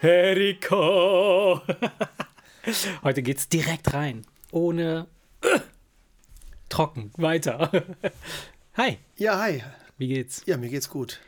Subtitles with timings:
[0.00, 1.60] Eriko.
[3.02, 4.24] Heute geht's direkt rein.
[4.52, 5.06] Ohne
[5.42, 5.58] äh,
[6.68, 7.10] trocken.
[7.16, 7.70] Weiter.
[8.76, 9.62] Hi, Ja, hi.
[9.96, 10.42] wie geht's?
[10.46, 11.18] Ja, mir geht's gut.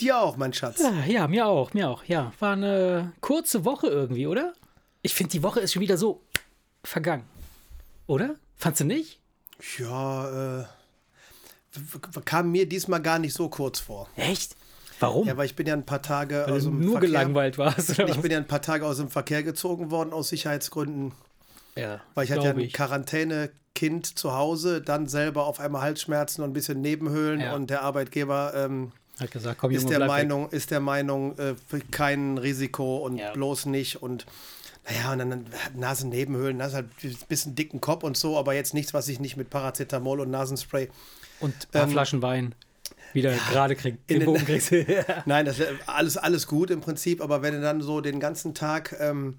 [0.00, 0.78] Dir auch, mein Schatz.
[0.80, 2.04] Ja, ja, mir auch, mir auch.
[2.04, 4.54] Ja, war eine kurze Woche irgendwie, oder?
[5.02, 6.22] Ich finde, die Woche ist schon wieder so
[6.84, 7.24] vergangen.
[8.06, 8.36] Oder?
[8.56, 9.18] Fandst du nicht?
[9.78, 10.64] Ja, äh,
[12.24, 14.08] kam mir diesmal gar nicht so kurz vor.
[14.14, 14.54] Echt?
[15.00, 15.26] Warum?
[15.26, 17.90] Ja, weil ich bin ja ein paar Tage Weil aus dem nur Verkehr, gelangweilt warst,
[17.90, 18.18] Ich was?
[18.18, 21.12] bin ja ein paar Tage aus dem Verkehr gezogen worden aus Sicherheitsgründen,
[21.76, 26.50] Ja, weil ich hatte ja ein Quarantäne-Kind zu Hause, dann selber auf einmal Halsschmerzen und
[26.50, 27.54] ein bisschen Nebenhöhlen Ja.
[27.54, 30.28] und der Arbeitgeber ähm, Hat gesagt, komm, ist Junge, der bleib weg.
[30.28, 31.54] Meinung, ist der Meinung, äh,
[31.90, 33.32] kein Risiko und Ja.
[33.32, 34.26] bloß nicht und
[34.88, 38.94] naja, und dann Nasennebenhöhlen, ist halt ein bisschen dicken Kopf und so, aber jetzt nichts,
[38.94, 40.88] was ich nicht mit Paracetamol und Nasenspray.
[41.40, 42.54] Und ein paar Flaschen Wein
[43.16, 43.98] wieder gerade kriegt.
[44.08, 44.72] In Den den- Bogen kriegst.
[45.26, 48.54] Nein, das ist alles, alles gut im Prinzip, aber wenn du dann so den ganzen
[48.54, 49.38] Tag ähm,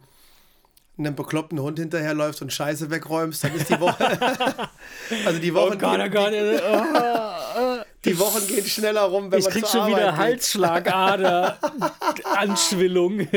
[0.98, 4.04] einem bekloppten Hund hinterherläufst und Scheiße wegräumst, dann ist die Woche.
[5.26, 6.34] also die Wochen, oh Gott, oh Gott.
[6.34, 10.40] Oh, die Wochen gehen schneller rum, wenn ich man krieg zur schon wieder Arbeit geht.
[10.42, 11.58] Halsschlagader,
[12.36, 13.28] Anschwillung.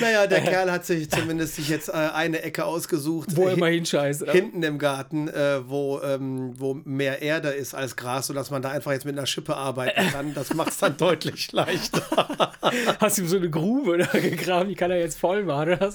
[0.00, 3.36] Naja, der Kerl hat sich zumindest sich jetzt äh, eine Ecke ausgesucht.
[3.36, 4.22] Wo äh, immer hinscheißt.
[4.22, 4.32] oder?
[4.32, 8.70] hinten im Garten, äh, wo, ähm, wo mehr Erde ist als Gras, sodass man da
[8.70, 10.34] einfach jetzt mit einer Schippe arbeiten kann.
[10.34, 12.02] Das macht es dann deutlich leichter.
[13.00, 15.62] Hast du ihm so eine Grube da gegraben, die kann er jetzt voll machen.
[15.62, 15.92] Oder?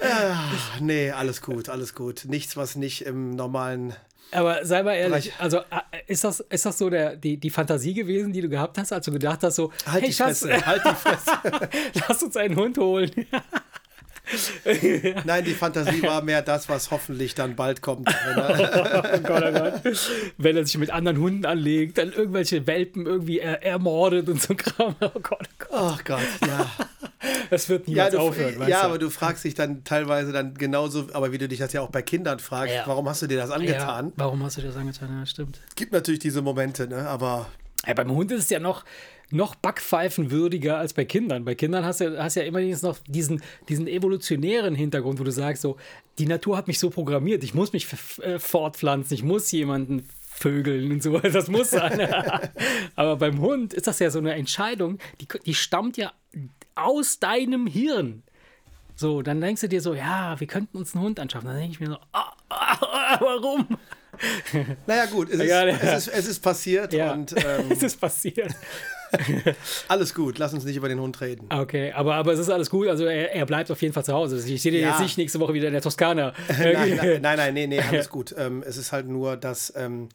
[0.00, 2.24] Ach, nee, alles gut, alles gut.
[2.26, 3.94] Nichts, was nicht im normalen.
[4.30, 5.40] Aber sei mal ehrlich, Bereich.
[5.40, 5.62] also äh,
[6.06, 9.06] ist das, ist das so der, die, die Fantasie gewesen, die du gehabt hast, als
[9.06, 11.68] du gedacht hast, so, Halt hey die Schatz, Fresse, halt die Fresse.
[12.08, 13.10] lass uns einen Hund holen.
[15.24, 18.08] Nein, die Fantasie war mehr das, was hoffentlich dann bald kommt.
[18.26, 19.98] Wenn er- Oh Gott, oh Gott.
[20.36, 24.54] Wenn er sich mit anderen Hunden anlegt, dann irgendwelche Welpen irgendwie er, ermordet und so
[24.54, 24.94] Kram.
[25.00, 25.70] Oh Gott, oh Gott.
[25.72, 26.70] Ach Gott, ja.
[27.50, 28.68] Das wird Ja, niemals du, aufhören.
[28.68, 28.86] ja du?
[28.86, 31.90] aber du fragst dich dann teilweise dann genauso, aber wie du dich das ja auch
[31.90, 32.82] bei Kindern fragst, Ja.
[32.86, 34.06] warum hast du dir das angetan?
[34.06, 35.08] Ja, warum hast du das angetan?
[35.18, 35.60] Ja, stimmt.
[35.76, 37.08] Gibt natürlich diese Momente, ne?
[37.08, 37.46] aber
[37.86, 38.84] Ja, beim Hund ist es ja noch,
[39.30, 41.44] noch backpfeifenwürdiger als bei Kindern.
[41.44, 45.62] Bei Kindern hast du hast ja immerhin noch diesen, diesen evolutionären Hintergrund, wo du sagst,
[45.62, 45.76] so,
[46.18, 47.86] die Natur hat mich so programmiert, ich muss mich
[48.22, 52.00] äh, fortpflanzen, ich muss jemanden vögeln und so, das muss sein.
[52.96, 56.12] Aber beim Hund ist das ja so eine Entscheidung, die, die stammt ja
[56.84, 58.22] aus deinem Hirn.
[58.96, 61.46] So, dann denkst du dir so, ja, wir könnten uns einen Hund anschaffen.
[61.48, 63.66] Dann denke ich mir so, ah, ah, warum?
[64.86, 68.00] naja gut, es ist, Ja, es ist, es ist passiert Ja, und ähm, es ist
[68.00, 68.52] passiert.
[69.88, 71.46] alles gut, lass uns nicht über den Hund reden.
[71.50, 72.88] Okay, aber, aber es ist alles gut.
[72.88, 74.36] Also er, er bleibt auf jeden Fall zu Hause.
[74.36, 74.90] Also Ich sehe den Ja.
[74.90, 76.32] jetzt nicht nächste Woche wieder in der Toskana.
[76.48, 78.34] nein, nein, nein, nein, nee, nee, alles gut.
[78.36, 80.08] Ähm, es ist halt nur, dass, ähm,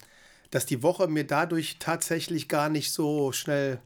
[0.50, 3.78] dass die Woche mir dadurch tatsächlich gar nicht so schnell.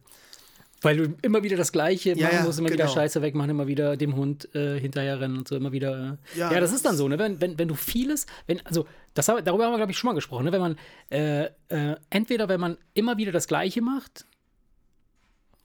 [0.81, 2.95] Weil du immer wieder das Gleiche Ja, machen musst, immer wieder genau.
[2.95, 6.19] Scheiße wegmachen, immer wieder dem Hund äh, hinterherrennen und so, immer wieder.
[6.35, 6.39] Äh.
[6.39, 7.19] Ja, Ja, das ist dann so, ne?
[7.19, 10.15] Wenn, wenn, wenn du vieles, wenn, also das, darüber haben wir, glaube ich, schon mal
[10.15, 10.53] gesprochen, ne?
[10.53, 10.77] Wenn man
[11.11, 14.25] äh, äh, entweder wenn man immer wieder das Gleiche macht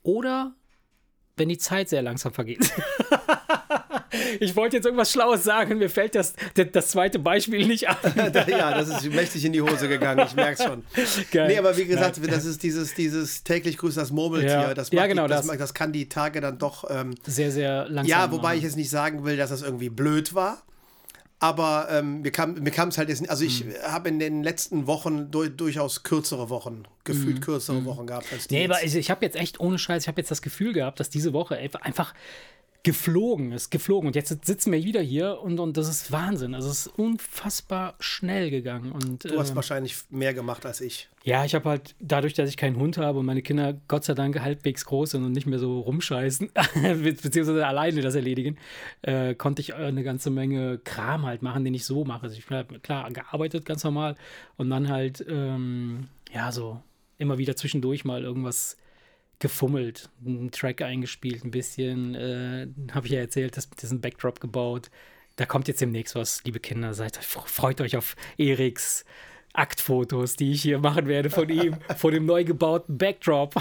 [0.02, 0.56] oder
[1.38, 2.72] wenn die Zeit sehr langsam vergeht.
[4.40, 7.96] ich wollte jetzt irgendwas Schlaues sagen, mir fällt das, das, das zweite Beispiel nicht ein.
[8.48, 10.84] ja, das ist mächtig in die Hose gegangen, ich merke schon.
[11.32, 11.48] Geil.
[11.48, 14.50] Nee, aber wie gesagt, das ist dieses, dieses täglich grüßt das Murmeltier.
[14.50, 14.74] Ja.
[14.74, 15.58] Das, Ja, genau, die, das, das.
[15.58, 16.90] das kann die Tage dann doch.
[16.90, 18.06] Ähm, sehr, sehr langsam.
[18.06, 18.58] ja, wobei machen.
[18.58, 20.64] ich jetzt nicht sagen will, dass das irgendwie blöd war.
[21.44, 23.30] Aber ähm, mir kam es halt jetzt nicht.
[23.30, 28.32] Also ich habe in den letzten Wochen du, durchaus kürzere Wochen, gefühlt kürzere Wochen gehabt
[28.32, 28.56] als die.
[28.56, 31.02] Nee, aber ich, ich habe jetzt echt ohne Scheiß, ich habe jetzt das Gefühl gehabt,
[31.02, 32.14] dass diese Woche einfach
[32.84, 34.08] geflogen ist, geflogen.
[34.08, 36.54] Und jetzt sitzen wir wieder hier und, und das ist Wahnsinn.
[36.54, 38.92] Also es ist unfassbar schnell gegangen.
[38.92, 41.08] Und, du hast ähm, wahrscheinlich mehr gemacht als ich.
[41.24, 44.14] ja, ich habe halt, dadurch, dass ich keinen Hund habe und meine Kinder Gott sei
[44.16, 48.58] Dank halbwegs groß sind und nicht mehr so rumscheißen, be- beziehungsweise alleine das erledigen,
[49.02, 52.24] äh, konnte ich äh, eine ganze Menge Kram halt machen, den ich so mache.
[52.24, 54.16] Also ich habe klar gearbeitet, ganz normal.
[54.58, 56.82] Und dann halt, ähm, ja, so
[57.18, 58.76] immer wieder zwischendurch mal irgendwas
[59.44, 64.90] gefummelt, einen Track eingespielt, ein bisschen, äh, habe ich ja erzählt, das, diesen Backdrop gebaut.
[65.36, 69.04] Da kommt jetzt demnächst was, liebe Kinder, seid, freut euch auf Eriks
[69.54, 73.54] Aktfotos, die ich hier machen werde von ihm, von dem neu gebauten Backdrop.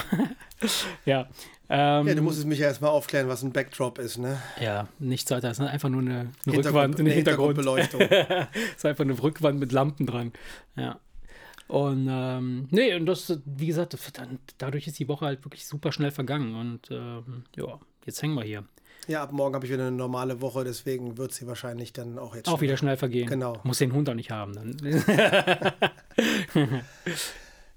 [1.05, 1.29] ja.
[1.69, 4.40] Ähm, Ja, du musstest mich ja erstmal aufklären, was ein Backdrop ist, ne?
[4.61, 5.50] ja, nichts weiter.
[5.50, 7.56] Es ist einfach nur eine, eine Hintergrund- Rückwand, eine eine Hintergrund.
[7.58, 8.00] Hintergrundbeleuchtung.
[8.70, 10.32] es ist einfach eine Rückwand mit Lampen dran.
[10.76, 10.99] Ja.
[11.69, 15.93] Und ähm, nee, und das, wie gesagt, dann, dadurch ist die Woche halt wirklich super
[15.93, 16.55] schnell vergangen.
[16.55, 18.64] Und ähm, ja, jetzt hängen wir hier.
[19.09, 22.37] Ja, ab morgen habe ich wieder eine normale Woche, deswegen wird sie wahrscheinlich dann auch
[22.37, 23.29] jetzt Auch wieder schnell vergehen.
[23.29, 23.59] Genau.
[23.64, 24.55] Muss den Hund auch nicht haben.
[24.55, 24.76] Dann.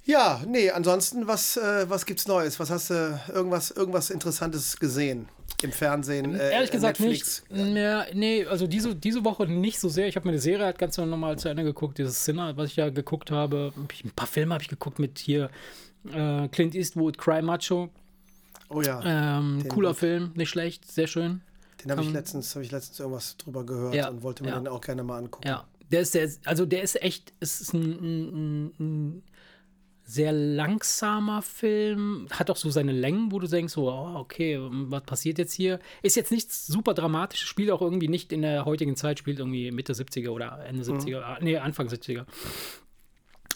[0.07, 2.59] Ja, nee, ansonsten, was, äh, was gibt's Neues?
[2.59, 5.27] Was hast du, irgendwas, irgendwas Interessantes gesehen?
[5.63, 6.35] Im Fernsehen?
[6.35, 7.43] Äh, Ehrlich gesagt Netflix?
[7.49, 7.75] nicht.
[7.77, 10.07] Ja, nee, also diese, diese Woche nicht so sehr.
[10.07, 12.75] Ich habe mir eine Serie halt ganz normal zu Ende geguckt, dieses Sinner, was ich
[12.75, 13.73] ja geguckt habe.
[13.77, 15.49] Ein paar Filme habe ich geguckt mit hier
[16.13, 17.89] äh, Clint Eastwood, Cry Macho.
[18.69, 21.41] Oh ja, Ähm, cooler wollt- Film, nicht schlecht, sehr schön.
[21.83, 24.49] den habe ich, kann- letztens, hab ich letztens irgendwas drüber gehört Ja, und wollte mir
[24.49, 24.55] ja.
[24.59, 25.47] den auch gerne mal angucken.
[25.47, 29.23] Ja, der ist sehr, also der ist echt, es ist ein, ein, ein, ein
[30.05, 35.03] sehr langsamer Film, hat auch so seine Längen, wo du denkst, so, oh, okay, was
[35.03, 35.79] passiert jetzt hier?
[36.03, 39.71] Ist jetzt nichts super dramatisches, spielt auch irgendwie nicht in der heutigen Zeit, spielt irgendwie
[39.71, 42.25] Mitte 70er oder Ende 70er, ah, nee, Anfang 70er.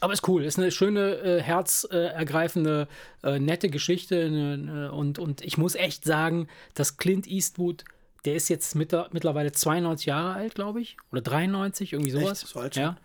[0.01, 2.87] Aber ist cool, ist eine schöne, äh, herzergreifende,
[3.23, 4.29] äh, nette Geschichte.
[4.29, 7.83] Ne, und, und ich muss echt sagen, dass Clint Eastwood,
[8.25, 10.97] der ist jetzt mitter, mittlerweile 92 Jahre alt, glaube ich.
[11.11, 12.41] Oder 93, irgendwie sowas.
[12.41, 12.83] So alt schon?
[12.83, 12.97] ja.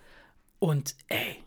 [0.61, 1.43] Und ey,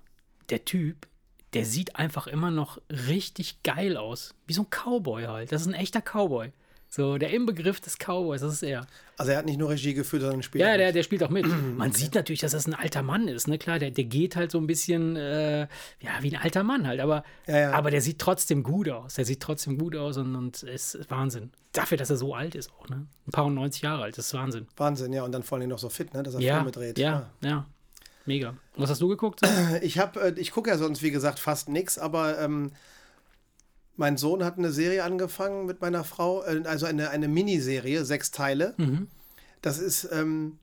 [0.49, 1.07] der Typ,
[1.53, 4.33] der sieht einfach immer noch richtig geil aus.
[4.47, 5.51] Wie so ein Cowboy halt.
[5.51, 6.51] Das ist ein echter Cowboy.
[6.89, 8.87] So, der Inbegriff des Cowboys, das ist er.
[9.17, 10.61] Also er hat nicht nur Regie geführt, sondern spielt.
[10.63, 10.79] Ja, mit.
[10.79, 11.45] der, der spielt auch mit.
[11.77, 13.57] Man sieht natürlich, dass das ein alter Mann ist, ne?
[13.57, 15.61] Klar, der, der geht halt so ein bisschen, äh,
[15.99, 17.71] ja, wie ein alter Mann halt, aber, Ja, ja.
[17.73, 19.15] aber der sieht trotzdem gut aus.
[19.15, 21.51] Der sieht trotzdem gut aus und, und ist Wahnsinn.
[21.73, 23.05] Dafür, dass er so alt ist auch, ne?
[23.27, 24.67] Ein paar und 90 Jahre alt, das ist Wahnsinn.
[24.77, 25.23] Wahnsinn, ja.
[25.23, 26.97] Und dann vor allem noch so fit, ne, dass er Ja, Filme dreht.
[26.99, 27.65] ja, ja.
[28.27, 28.55] Mega.
[28.75, 29.41] Was hast du geguckt?
[29.81, 32.71] Ich habe, äh, ich gucke ja sonst, wie gesagt, fast nichts, aber ähm,
[33.95, 38.31] mein Sohn hat eine Serie angefangen mit meiner Frau, äh, also eine, eine Miniserie, sechs
[38.31, 38.73] Teile.
[38.77, 39.07] Mhm.
[39.61, 40.59] Das ist, ähm,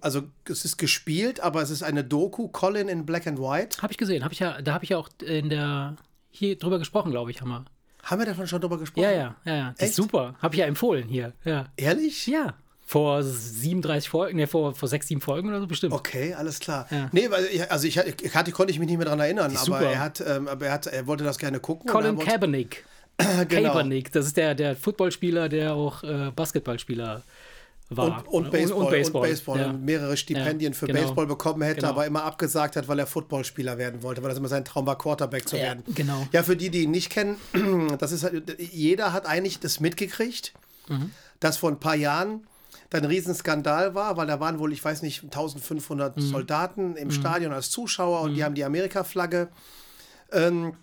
[0.00, 3.80] also es ist gespielt, aber es ist eine Doku, Colin in Black and White.
[3.80, 4.24] Habe ich gesehen.
[4.24, 5.96] Hab ich ja, da habe ich ja auch in der,
[6.30, 7.64] hier drüber gesprochen, glaube ich, haben wir.
[8.02, 9.04] Haben wir davon schon drüber gesprochen?
[9.04, 9.86] Ja, ja, ja, ja.
[9.86, 10.34] Super.
[10.42, 11.32] Habe ich ja empfohlen hier.
[11.44, 11.66] Ja.
[11.76, 12.26] Ehrlich?
[12.26, 12.54] Ja.
[12.94, 15.92] Vor 37 Folgen, ne, vor, vor 6, 7 Folgen oder so bestimmt.
[15.92, 16.86] Okay, alles klar.
[16.92, 17.08] Ja.
[17.10, 19.98] Nee, weil ich, also ich, hatte, konnte ich mich nicht mehr daran erinnern, aber er
[19.98, 21.90] hat, ähm, aber er hat, er wollte das gerne gucken.
[21.90, 22.84] und Colin Kaepernick.
[23.48, 23.72] genau.
[23.72, 27.22] Kaepernick, das ist der, der Footballspieler, der auch äh, Basketballspieler
[27.90, 28.24] war.
[28.28, 28.82] Und, und Baseball.
[28.84, 29.28] Und, Baseball.
[29.28, 29.58] Baseball.
[29.58, 29.70] Ja.
[29.70, 31.00] und mehrere Stipendien Ja, für genau.
[31.00, 31.88] Baseball bekommen hätte, Genau.
[31.94, 34.96] aber immer abgesagt hat, weil er Footballspieler werden wollte, weil das immer sein Traum war,
[34.96, 35.82] Quarterback zu Ja, werden.
[35.96, 36.28] genau.
[36.30, 37.38] Ja, für die, die ihn nicht kennen,
[37.98, 40.52] das ist halt, jeder hat eigentlich das mitgekriegt,
[40.86, 41.10] Mhm.
[41.40, 42.46] dass vor ein paar Jahren
[42.90, 46.20] da ein Riesenskandal war, weil da waren wohl, ich weiß nicht, 1500 Mhm.
[46.20, 49.48] Soldaten im Stadion als Zuschauer und die haben die Amerika-Flagge
[50.32, 50.74] ähm,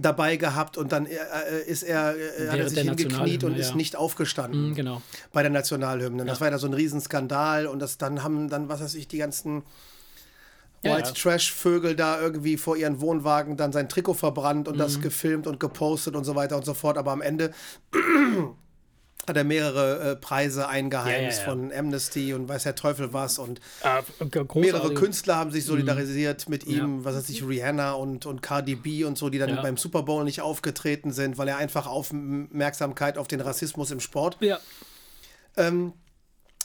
[0.00, 3.70] dabei gehabt und dann äh, äh, ist er, äh, hat er sich hingekniet und ist
[3.70, 3.76] ja.
[3.76, 5.02] nicht aufgestanden Mhm, genau.
[5.32, 6.24] bei der Nationalhymne.
[6.24, 9.18] Das war ja so ein Riesenskandal und das dann haben dann, was weiß ich, die
[9.18, 9.62] ganzen
[10.82, 11.14] Ja, White ja.
[11.14, 14.78] Trash-Vögel da irgendwie vor ihren Wohnwagen dann sein Trikot verbrannt und Mhm.
[14.80, 16.98] das gefilmt und gepostet und so weiter und so fort.
[16.98, 17.52] Aber am Ende
[19.26, 21.68] hat er mehrere äh, Preise eingeheimst Ja, ja, ja.
[21.68, 24.98] von Amnesty und weiß der Teufel was und Ah, mehrere großartig.
[24.98, 29.16] Künstler haben sich solidarisiert mit ihm, was weiß ich, Rihanna und, und Cardi B und
[29.16, 33.40] so, die dann beim Super Bowl nicht aufgetreten sind, weil er einfach Aufmerksamkeit auf den
[33.40, 34.58] Rassismus im Sport Ja,
[35.56, 35.92] ähm,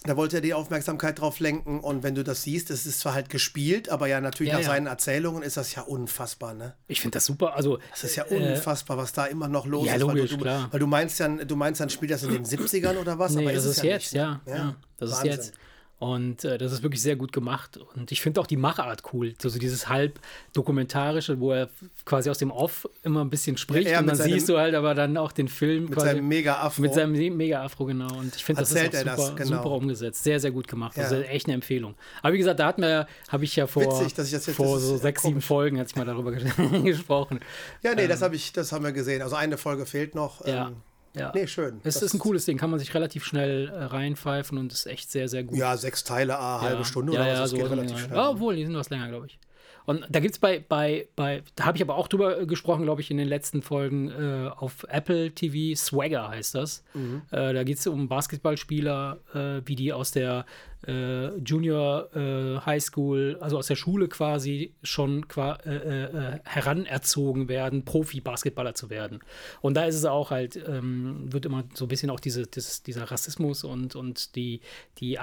[0.03, 3.13] da wollte er die Aufmerksamkeit drauf lenken und wenn du das siehst, es ist zwar
[3.13, 4.69] halt gespielt, aber ja natürlich Ja, nach ja.
[4.71, 6.73] seinen Erzählungen ist das ja unfassbar, ne?
[6.87, 7.55] ich finde das super.
[7.55, 10.01] Also, Das ist ja äh, unfassbar, was da immer noch los ja, ist.
[10.01, 10.67] logisch, weil, du, klar.
[10.71, 13.33] weil du meinst ja, du meinst dann spielt das in den 70ern oder was?
[13.33, 14.55] Nee, aber das ist ist ja jetzt, nicht, ja, ne?
[14.55, 14.75] ja.
[14.97, 15.29] Das Wahnsinn.
[15.31, 15.53] ist jetzt.
[15.99, 17.77] Und äh, das ist wirklich sehr gut gemacht.
[17.95, 19.35] Und ich finde auch die Machart cool.
[19.41, 20.17] So, so dieses halb
[20.53, 21.69] dokumentarische, wo er
[22.05, 23.89] quasi aus dem Off immer ein bisschen spricht.
[23.89, 26.27] Ja, und dann seinem- siehst du halt aber dann auch den Film Mit quasi seinem
[26.29, 26.81] Mega-Afro.
[26.81, 28.13] mit seinem Mega-Afro, genau.
[28.17, 29.57] Und ich finde, das ist er super, das, genau.
[29.57, 30.23] super umgesetzt.
[30.23, 30.95] Sehr, sehr gut gemacht.
[30.95, 31.03] Ja.
[31.07, 31.95] ist echt eine Empfehlung.
[32.21, 34.95] Aber wie gesagt, da hat mir, habe ich ja vor, Witzig, ich jetzt- vor so
[34.97, 35.45] sechs, sieben komisch.
[35.45, 36.31] Folgen, hatte ich mal darüber
[36.83, 37.41] gesprochen.
[37.83, 39.21] ja, nee, das, hab ich, das haben wir gesehen.
[39.21, 40.45] Also eine Folge fehlt noch.
[40.45, 40.67] Ja.
[40.69, 40.77] Ähm,
[41.15, 41.31] Ja.
[41.33, 41.79] Nee, schön.
[41.83, 44.85] Es Das ist ein cooles Ding, kann man sich relativ schnell äh, reinpfeifen und ist
[44.85, 45.57] echt sehr, sehr gut.
[45.57, 47.39] Ja, sechs Teile, ah, halbe Stunde ja, oder ja, was.
[47.41, 48.17] Das so geht relativ schnell.
[48.17, 49.39] Ja, obwohl, die sind was länger, glaube ich.
[49.85, 52.83] Und da gibt es bei, bei, bei, da habe ich aber auch drüber äh, gesprochen,
[52.83, 56.83] glaube ich, in den letzten Folgen äh, auf Apple TV, Swagger heißt das.
[56.93, 57.23] Mhm.
[57.31, 60.45] Äh, da geht es um Basketballspieler, äh, wie die aus der
[60.87, 67.49] äh, Junior äh, High School, also aus der Schule quasi schon qua äh, äh, heranerzogen
[67.49, 69.19] werden, Profi-Basketballer zu werden.
[69.61, 72.83] Und da ist es auch halt, ähm, wird immer so ein bisschen auch diese, dieses,
[72.83, 74.61] dieser Rassismus und, und die,
[74.99, 75.17] die,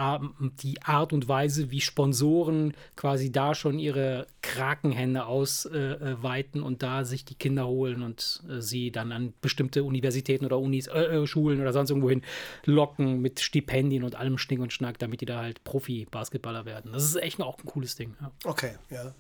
[0.63, 7.05] die Art und Weise, wie Sponsoren quasi da schon ihre Krakenhände ausweiten äh, und da
[7.05, 11.27] sich die Kinder holen und äh, sie dann an bestimmte Universitäten oder Unis, äh, äh,
[11.27, 12.23] Schulen oder sonst irgendwohin
[12.65, 16.93] locken mit Stipendien und allem Schnick und Schnack, damit die da halt Profi-Basketballer werden.
[16.93, 18.15] Das ist echt auch ein cooles Ding.
[18.21, 18.31] Ja.
[18.45, 19.15] Okay, ja.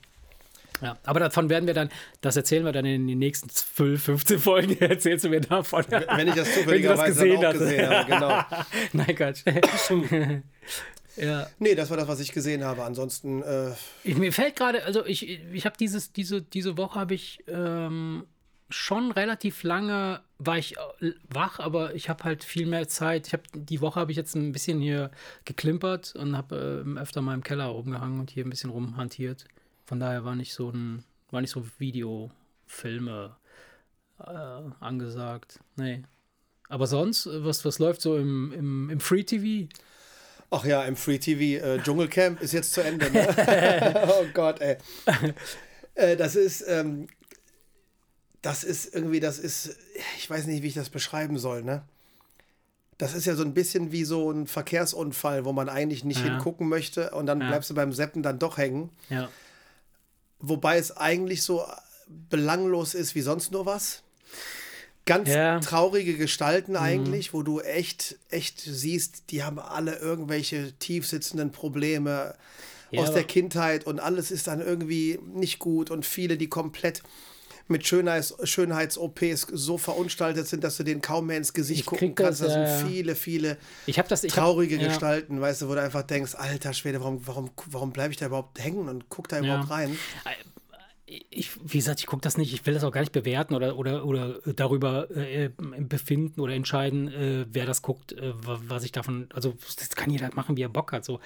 [0.83, 1.89] Ja, aber davon werden wir dann,
[2.21, 5.85] das erzählen wir dann in den nächsten 12, 15 Folgen, erzählst du mir davon.
[5.89, 8.45] Wenn ich das zufälligerweise gesehen dann auch gesehen habe, genau.
[8.93, 9.43] Nein, Quatsch.
[11.17, 11.47] ja.
[11.59, 12.83] Nee, das war das, was ich gesehen habe.
[12.85, 13.71] Ansonsten, äh,
[14.05, 18.27] Ich, mir fällt gerade, also ich, ich habe dieses, diese, diese Woche habe ich ähm,
[18.69, 23.29] schon relativ lange war ich äh, wach, aber ich habe halt viel mehr Zeit.
[23.29, 25.11] Ich habe die Woche habe ich jetzt ein bisschen hier
[25.45, 29.47] geklimpert und habe äh, öfter mal im Keller rumgehangen und hier ein bisschen rumhantiert.
[29.85, 33.37] Von daher war nicht so ein war nicht so Videofilme
[34.21, 34.25] äh,
[34.81, 35.61] angesagt.
[35.77, 36.03] Nee.
[36.69, 39.69] Aber sonst, äh, was, was läuft so im, im, im Free TV?
[40.51, 43.11] Ach ja, im Free TV äh, Dschungelcamp ist jetzt zu Ende.
[43.11, 44.07] Ne?
[44.21, 44.77] oh Gott, ey.
[45.95, 47.09] Äh, das ist, ähm,
[48.47, 49.77] das ist irgendwie, das ist,
[50.19, 51.83] ich weiß nicht, wie ich das beschreiben soll, ne?
[52.97, 56.27] Das ist ja so ein bisschen wie so ein Verkehrsunfall, wo man eigentlich nicht ja.
[56.27, 57.49] hingucken möchte und dann ja.
[57.49, 58.91] bleibst du beim Seppen dann doch hängen.
[59.09, 59.29] Ja.
[60.39, 61.67] Wobei es eigentlich so
[62.07, 64.05] belanglos ist wie sonst nur was.
[65.07, 65.29] Ganz
[65.67, 66.79] traurige Gestalten mhm.
[66.79, 72.37] eigentlich, wo du echt, echt siehst, die haben alle irgendwelche tiefsitzenden Probleme
[72.97, 77.03] aus der Kindheit und alles ist dann irgendwie nicht gut und viele, die komplett
[77.69, 82.15] mit Schönheits, Schönheits-OPs so verunstaltet sind, dass du denen kaum mehr ins Gesicht ich gucken
[82.15, 82.41] kannst.
[82.41, 83.57] Das, das sind viele, viele
[83.87, 84.89] ich das, ich traurige hab, ja.
[84.89, 88.27] Gestalten, weißt du, wo du einfach denkst, alter Schwede, warum, warum, warum bleibe ich da
[88.27, 89.99] überhaupt hängen und guck da überhaupt rein?
[90.25, 90.31] Äh,
[91.07, 93.77] ich, wie gesagt, ich gucke das nicht, ich will das auch gar nicht bewerten oder,
[93.77, 99.29] oder, oder darüber äh, befinden oder entscheiden, äh, wer das guckt, äh, was ich davon,
[99.33, 101.05] also das kann jeder machen, wie er Bock hat.
[101.05, 101.21] So.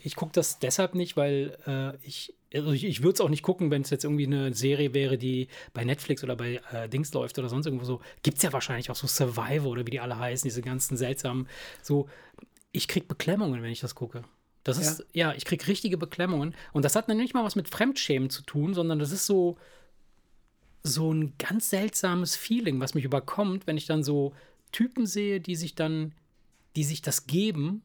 [0.00, 3.42] Ich gucke das deshalb nicht, weil äh, ich, also ich, ich würde es auch nicht
[3.42, 7.12] gucken, wenn es jetzt irgendwie eine Serie wäre, die bei Netflix oder bei äh, Dings
[7.12, 8.00] läuft oder sonst irgendwo so.
[8.22, 11.48] Gibt es ja wahrscheinlich auch so Survivor oder wie die alle heißen, diese ganzen seltsamen,
[11.82, 12.08] so.
[12.72, 14.22] Ich kriege Beklemmungen, wenn ich das gucke.
[14.62, 16.54] Das ist, ja, ja ich kriege richtige Beklemmungen.
[16.74, 19.56] Und das hat dann nicht mal was mit Fremdschämen zu tun, sondern das ist so,
[20.82, 24.34] so ein ganz seltsames Feeling, was mich überkommt, wenn ich dann so
[24.72, 26.12] Typen sehe, die sich dann,
[26.74, 27.82] die sich das geben,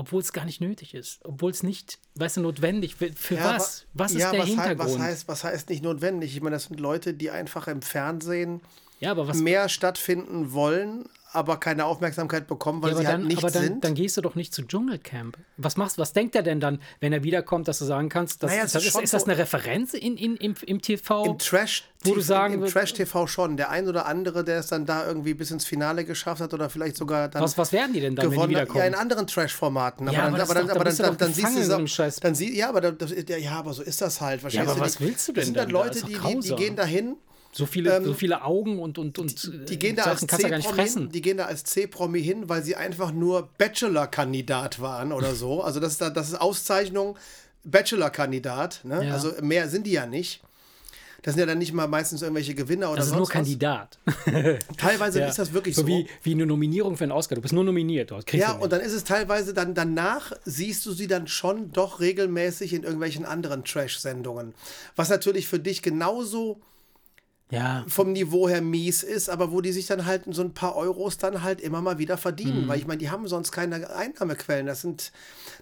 [0.00, 3.54] obwohl es gar nicht nötig ist, obwohl es nicht, weißt du, notwendig für, für ja,
[3.54, 3.84] was?
[3.92, 4.94] Was ist ja, der was Hintergrund?
[4.94, 6.34] was heißt, was heißt nicht notwendig?
[6.34, 8.62] Ich meine, das sind Leute, die einfach im Fernsehen
[9.00, 13.38] ja, mehr stattfinden wollen, aber keine Aufmerksamkeit bekommen, weil ja, sie halt dann, halt nicht
[13.38, 13.84] aber dann, sind.
[13.84, 15.38] Dann gehst du doch nicht zu Dschungelcamp.
[15.56, 18.50] Was machst was denkt er denn dann, wenn er wiederkommt, dass du sagen kannst, dass,
[18.50, 21.24] naja, ist, ist, ist, das eine Referenz in, in, im, im TV?
[21.24, 23.56] Im Trash, wo du sagen im, im Trash TV schon.
[23.56, 26.68] Der ein oder andere, der es dann da irgendwie bis ins Finale geschafft hat oder
[26.68, 28.78] vielleicht sogar dann Was, was werden die denn dann, gewonnen, wenn die wiederkommen?
[28.78, 30.08] Ja, in anderen Trash-Formaten.
[30.08, 32.56] Aber, ja, aber, dann, aber, dann, aber dann, dann, dann siehst du so, dann sie,
[32.56, 34.42] ja, aber das, ja, aber so ist das halt.
[34.52, 35.40] Ja, aber was willst du denn?
[35.40, 37.16] Das sind dann Leute, die, die, die gehen dahin
[37.52, 41.08] so viele, ähm, so viele Augen und, und, und die, die gehen da als C-Promi
[41.08, 45.64] die gehen da als C-Promi hin, weil sie einfach nur Bachelor-Kandidat waren oder so.
[45.70, 47.16] Also das ist, das ist Auszeichnung
[47.64, 48.80] Bachelor-Kandidat.
[48.84, 49.06] Ne?
[49.06, 49.14] Ja.
[49.14, 50.42] Also mehr sind die ja nicht.
[51.22, 53.98] Das sind ja dann nicht mal meistens irgendwelche Gewinner oder Das ist nur Kandidat.
[54.78, 55.28] teilweise ja.
[55.28, 55.82] ist das wirklich so.
[55.82, 57.34] So wie, wie eine Nominierung für einen Oscar.
[57.34, 58.10] Du bist nur nominiert.
[58.10, 58.32] Dort.
[58.32, 62.72] Ja, und dann ist es teilweise dann danach siehst du sie dann schon doch regelmäßig
[62.72, 64.54] in irgendwelchen anderen Trash-Sendungen.
[64.96, 66.60] Was natürlich für dich genauso
[67.50, 67.84] ja.
[67.88, 71.18] vom Niveau her mies ist, aber wo die sich dann halt so ein paar Euros
[71.18, 72.64] dann halt immer mal wieder verdienen.
[72.64, 72.68] Mhm.
[72.68, 74.66] Weil ich meine, die haben sonst keine Einnahmequellen.
[74.66, 75.12] Das sind,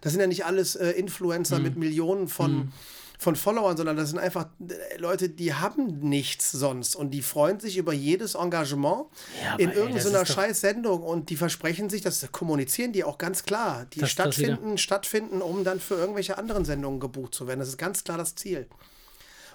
[0.00, 1.64] das sind ja nicht alles äh, Influencer mhm.
[1.64, 2.52] mit Millionen von.
[2.52, 2.72] Mhm
[3.20, 7.58] von Followern, sondern das sind einfach äh, Leute, die haben nichts sonst und die freuen
[7.58, 9.06] sich über jedes Engagement
[9.42, 13.86] ja, in irgendeiner scheiß Sendung und die versprechen sich, das kommunizieren die auch ganz klar,
[13.92, 17.58] die stattfinden, stattfinden, um dann für irgendwelche anderen Sendungen gebucht zu werden.
[17.58, 18.68] Das ist ganz klar das Ziel.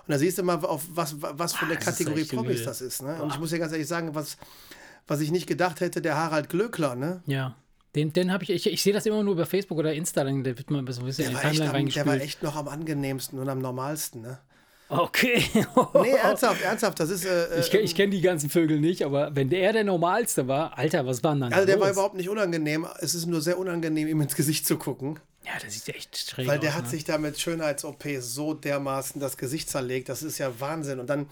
[0.05, 3.01] Und da siehst du mal, auf was, was für eine ah, Kategorie Promis das ist.
[3.01, 3.22] Ne?
[3.22, 4.38] Und ich muss dir ganz ehrlich sagen, was,
[5.07, 7.22] was ich nicht gedacht hätte, der Harald Glöckler, ne?
[7.25, 7.55] Ja.
[7.95, 10.43] Den, den habe ich, ich, ich sehe das immer nur über Facebook oder Insta, dann
[10.43, 12.67] wird man so ein bisschen der in die Timeline am, Der war echt noch am
[12.67, 14.39] angenehmsten und am normalsten, ne?
[14.89, 15.43] Okay.
[16.01, 17.25] nee, ernsthaft, ernsthaft, das ist.
[17.25, 21.05] Äh, ich ich kenne die ganzen Vögel nicht, aber wenn der der Normalste war, Alter,
[21.05, 21.53] was war denn dann?
[21.53, 21.86] Also, der los?
[21.86, 22.86] war überhaupt nicht unangenehm.
[23.00, 25.19] Es ist nur sehr unangenehm, ihm ins Gesicht zu gucken.
[25.45, 26.89] Ja, das sieht echt schräg Weil der aus, hat ne?
[26.89, 30.09] sich da mit Schönheits-OP so dermaßen das Gesicht zerlegt.
[30.09, 31.00] Das ist ja Wahnsinn.
[31.00, 31.29] Und dann,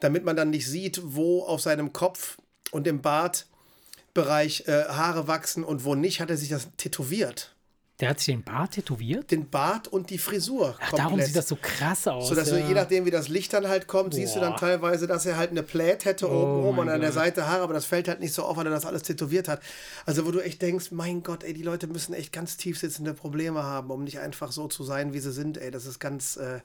[0.00, 2.38] damit man dann nicht sieht, wo auf seinem Kopf
[2.70, 7.54] und im Bartbereich äh, Haare wachsen und wo nicht, hat er sich das tätowiert.
[8.02, 9.30] Der hat sich den Bart tätowiert?
[9.30, 10.76] Den Bart und die Frisur.
[10.80, 12.30] Ach, darum sieht das so krass aus.
[12.30, 12.56] So dass ja.
[12.56, 14.16] du, je nachdem, wie das Licht dann halt kommt, Boah.
[14.16, 17.00] siehst du dann teilweise, dass er halt eine Plät hätte oh oben rum und an
[17.00, 19.46] der Seite Haare, aber das fällt halt nicht so auf, weil er das alles tätowiert
[19.46, 19.62] hat.
[20.04, 23.14] Also, wo du echt denkst, mein Gott, ey, die Leute müssen echt ganz tief sitzende
[23.14, 25.70] Probleme haben, um nicht einfach so zu sein, wie sie sind, ey.
[25.70, 26.36] Das ist ganz.
[26.36, 26.58] Äh,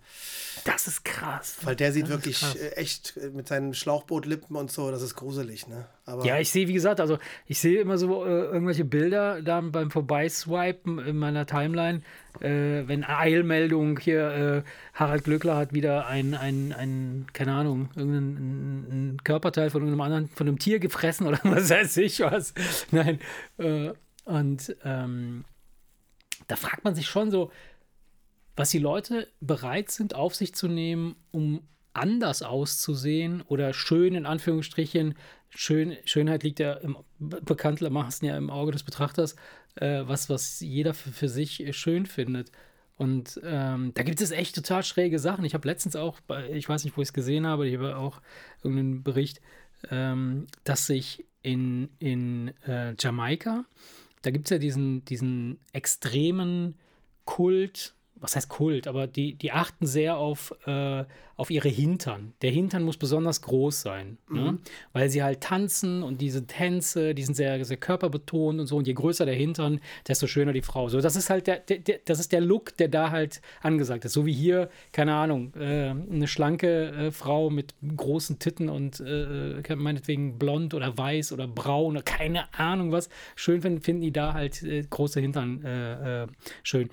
[0.65, 1.57] das ist krass.
[1.61, 5.67] Weil der sieht wirklich äh, echt äh, mit seinen Schlauchbootlippen und so, das ist gruselig,
[5.67, 5.85] ne?
[6.07, 9.59] Aber ja, ich sehe, wie gesagt, also ich sehe immer so äh, irgendwelche Bilder da
[9.59, 12.01] beim Vorbeiswipen in meiner Timeline,
[12.39, 19.15] äh, wenn Eilmeldung hier, äh, Harald Glöckler hat wieder ein, ein, ein keine Ahnung, irgendein
[19.15, 22.53] ein Körperteil von irgendeinem anderen, von einem Tier gefressen oder was weiß ich was.
[22.91, 23.19] Nein.
[23.57, 23.91] Äh,
[24.23, 25.43] und ähm,
[26.47, 27.51] da fragt man sich schon so,
[28.55, 34.25] was die Leute bereit sind, auf sich zu nehmen, um anders auszusehen oder schön in
[34.25, 35.15] Anführungsstrichen.
[35.49, 39.35] Schön, Schönheit liegt ja im, bekanntermaßen ja im Auge des Betrachters,
[39.75, 42.51] äh, was, was jeder für, für sich schön findet.
[42.97, 45.45] Und ähm, da gibt es echt total schräge Sachen.
[45.45, 46.19] Ich habe letztens auch,
[46.51, 48.21] ich weiß nicht, wo ich es gesehen habe, ich habe auch
[48.63, 49.39] irgendeinen Bericht,
[49.91, 53.65] ähm, dass sich in, in äh, Jamaika,
[54.23, 56.75] da gibt es ja diesen, diesen extremen
[57.25, 61.05] Kult was heißt Kult, aber die, die achten sehr auf, äh,
[61.37, 62.33] auf ihre Hintern.
[62.41, 64.39] Der Hintern muss besonders groß sein, ne?
[64.39, 64.45] mhm.
[64.45, 64.57] ne?
[64.93, 68.77] weil sie halt tanzen und diese Tänze, die sind sehr, sehr körperbetont und so.
[68.77, 70.89] Und je größer der Hintern, desto schöner die Frau.
[70.89, 74.05] So, das ist halt der, der, der das ist der Look, der da halt angesagt
[74.05, 74.13] ist.
[74.13, 79.59] So wie hier, keine Ahnung, äh, eine schlanke äh, Frau mit großen Titten und äh,
[79.59, 83.09] äh, meinetwegen blond oder weiß oder braun oder keine Ahnung was.
[83.35, 86.27] Schön finden, finden die da halt äh, große Hintern
[86.63, 86.89] schön.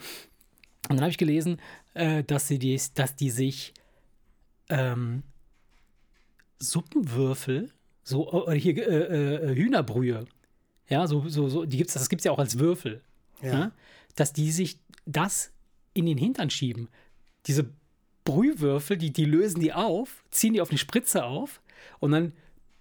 [0.88, 1.60] Und dann habe ich gelesen,
[1.94, 3.72] äh, dass, sie die, dass die sich
[4.68, 5.22] ähm,
[6.58, 7.70] Suppenwürfel,
[8.02, 10.26] so äh, hier äh, äh, Hühnerbrühe,
[10.88, 13.00] ja, so, so, so, die gibt's, das gibt es ja auch als Würfel,
[13.42, 13.52] ja.
[13.52, 13.72] ja.
[14.14, 15.52] dass die sich das
[15.94, 16.88] in den Hintern schieben.
[17.46, 17.70] Diese
[18.24, 21.62] Brühwürfel, die, die lösen die auf, ziehen die auf eine Spritze auf
[22.00, 22.32] und dann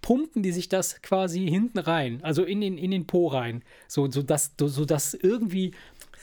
[0.02, 4.10] pumpen die sich das quasi hinten rein, also in den, in den Po rein, so,
[4.10, 5.72] so, dass, so dass irgendwie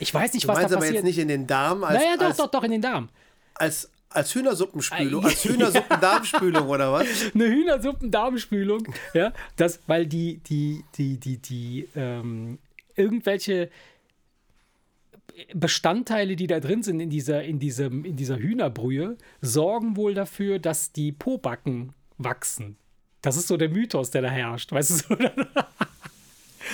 [0.02, 0.78] ich weiß nicht, du was da passiert.
[0.78, 1.84] aber jetzt nicht in den Darm.
[1.84, 3.10] Als, naja, doch, als, doch, doch, in den Darm.
[3.54, 7.08] Als, als Hühnersuppenspülung, als Hühnersuppendarmspülung oder was?
[7.34, 12.58] Eine Hühnersuppendarmspülung, ja, das, weil die, die, die, die, die, ähm,
[12.96, 13.70] irgendwelche
[15.54, 20.60] Bestandteile, die da drin sind in dieser, in diesem, in dieser Hühnerbrühe, sorgen wohl dafür,
[20.60, 22.78] dass die Pobacken wachsen.
[23.22, 25.16] Das ist so der Mythos, der da herrscht, weißt du so?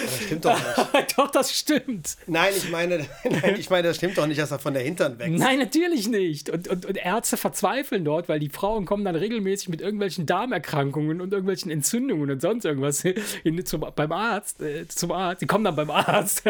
[0.03, 0.57] Das stimmt doch
[0.93, 1.17] nicht.
[1.17, 2.17] doch, das stimmt.
[2.27, 5.17] Nein, ich meine, nein, ich meine, das stimmt doch nicht, dass er von der Hintern
[5.19, 5.39] wächst.
[5.39, 6.49] Nein, natürlich nicht.
[6.49, 11.21] Und, und, und Ärzte verzweifeln dort, weil die Frauen kommen dann regelmäßig mit irgendwelchen Darmerkrankungen
[11.21, 13.01] und irgendwelchen Entzündungen und sonst irgendwas
[13.43, 15.41] hin, zum, beim Arzt, äh, zum Arzt.
[15.41, 16.43] Die kommen dann beim Arzt.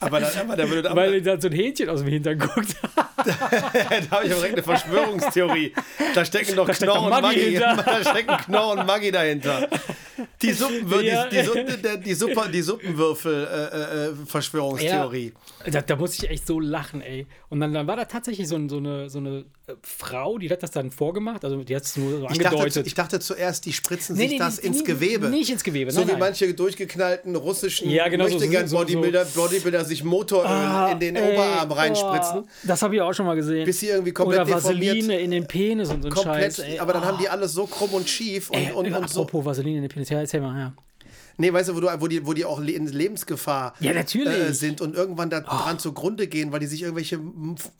[0.00, 2.76] Aber, dann, aber da würde Weil dann so ein Hähnchen aus dem Hintern guckt.
[2.82, 5.74] da habe ich aber direkt eine Verschwörungstheorie.
[6.14, 7.54] Da stecken doch Knorr und Maggi.
[7.58, 9.68] Da stecken Knorr und Maggi dahinter.
[10.42, 11.28] Die Suppen, ja.
[11.28, 11.42] die, die,
[12.04, 15.26] die, Suppe, die Suppenwürfel-Verschwörungstheorie.
[15.26, 15.32] Äh, äh,
[15.66, 15.72] ja.
[15.72, 17.26] da, da muss ich echt so lachen, ey.
[17.48, 20.62] Und dann, dann war da tatsächlich so, so eine, so eine äh, Frau, die hat
[20.62, 22.46] das dann vorgemacht, also die hat es nur so angedeutet.
[22.46, 25.28] Ich dachte, ich dachte zuerst, die spritzen nee, sich nee, das die, ins Gewebe.
[25.28, 26.20] Nicht ins Gewebe, So nein, wie nein.
[26.20, 31.72] manche durchgeknallten russischen ja, genau, Bodybuilder, so, Bodybuilder sich Motoröl ah, in den ey, Oberarm
[31.72, 32.40] reinspritzen.
[32.40, 33.64] Oh, das habe ich auch schon mal gesehen.
[33.64, 36.58] Bis sie irgendwie komplett Oder Vaseline in den Penis und so ein komplett, Scheiß.
[36.60, 36.78] Ey.
[36.78, 37.06] Aber dann oh.
[37.06, 39.44] haben die alles so krumm und schief und, ey, und, und apropos so.
[39.44, 40.87] Vaseline in den Penis, ja, erzähl mal, ja.
[41.40, 44.80] Nee, weißt du, wo, du, wo, die, wo die auch in Lebensgefahr ja, äh, sind
[44.80, 45.74] und irgendwann da oh.
[45.76, 47.20] zugrunde gehen, weil die sich irgendwelche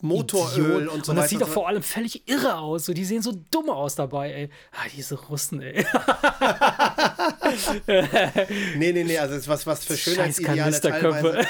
[0.01, 0.93] Motoröl Idiot.
[0.93, 1.11] und so weiter.
[1.11, 2.85] Und das sieht doch vor allem völlig irre aus.
[2.85, 4.49] So, die sehen so dumm aus dabei, ey.
[4.71, 5.85] Ah, diese Russen, ey.
[8.77, 11.45] nee, nee, nee, also das ist was, was für Schönheitsideale teilweise.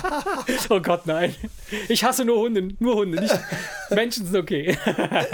[0.70, 1.34] oh Gott, nein.
[1.88, 3.38] Ich hasse nur Hunde, nur Hunde, nicht
[3.90, 4.76] Menschen sind okay.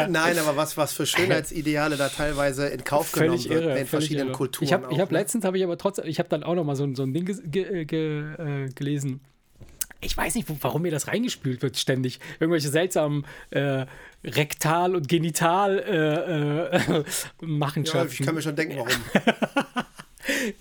[0.08, 3.86] nein, aber was, was für Schönheitsideale da teilweise in Kauf genommen völlig wird irre, in
[3.86, 4.36] verschiedenen irre.
[4.36, 4.64] Kulturen.
[4.64, 5.18] Ich habe hab ne?
[5.18, 7.24] letztens, habe ich aber trotzdem, ich habe dann auch noch mal so, so ein Ding
[7.24, 9.20] ge ge ge äh, gelesen.
[10.02, 12.20] Ich weiß nicht, warum mir das reingespült wird ständig.
[12.38, 13.84] Irgendwelche seltsamen äh,
[14.24, 17.42] Rektal- und Genital-Machenschaften.
[17.42, 17.42] Äh,
[17.98, 18.88] ja, ich kann mir schon denken, warum.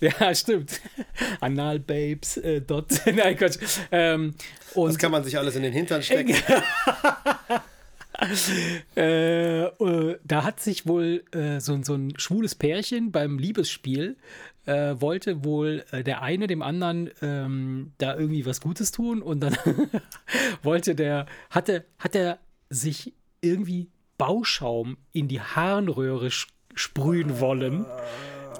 [0.00, 0.80] ja, stimmt.
[1.40, 2.36] Analbabes.
[2.36, 3.00] Äh, dot.
[3.06, 3.58] Nein, Quatsch.
[3.90, 4.34] Ähm,
[4.74, 6.34] und das kann man sich alles in den Hintern stecken.
[8.96, 14.16] äh, äh, da hat sich wohl äh, so, so ein schwules Pärchen beim Liebesspiel
[14.70, 19.40] äh, wollte wohl äh, der eine dem anderen ähm, da irgendwie was Gutes tun und
[19.40, 19.56] dann
[20.62, 26.30] wollte der, hatte, hat er sich irgendwie Bauschaum in die Harnröhre
[26.74, 27.84] sprühen wollen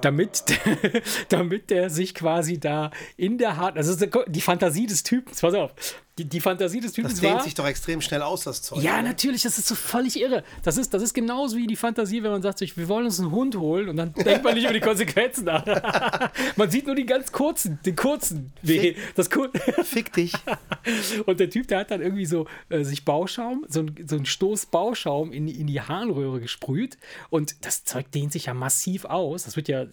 [0.01, 0.43] damit,
[1.29, 5.71] damit der sich quasi da in der Hart, also die Fantasie des Typen, pass auf,
[6.17, 8.83] die, die Fantasie des Typen Das dehnt war, sich doch extrem schnell aus, das Zeug.
[8.83, 9.03] Ja, oder?
[9.03, 10.43] natürlich, das ist so völlig irre.
[10.63, 13.31] Das ist, das ist genauso wie die Fantasie, wenn man sagt, wir wollen uns einen
[13.31, 15.65] Hund holen und dann denkt man nicht über die Konsequenzen nach.
[16.57, 18.97] man sieht nur die ganz kurzen, den kurzen Weg.
[19.15, 19.49] Das Kur
[19.83, 20.33] Fick dich.
[21.25, 24.25] und der Typ, der hat dann irgendwie so äh, sich Bauschaum, so ein, so ein
[24.25, 26.97] Stoß Bauschaum in, in die Harnröhre gesprüht
[27.29, 29.43] und das Zeug dehnt sich ja massiv aus.
[29.43, 29.87] Das wird ja äh,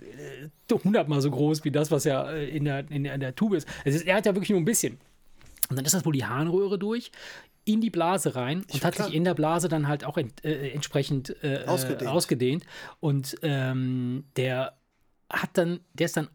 [0.84, 3.68] hundertmal so groß wie das, was ja äh, in der, in in der Tube ist.
[3.84, 4.98] Also er hat ja wirklich nur ein bisschen.
[5.68, 7.10] Und dann ist das wohl die Harnröhre durch,
[7.64, 9.06] in die Blase rein und hat klar.
[9.06, 12.10] sich in der Blase dann halt auch ent, äh, entsprechend äh, ausgedehnt.
[12.10, 12.66] ausgedehnt.
[13.00, 14.78] Und ähm, der
[15.30, 16.28] hat dann, der ist dann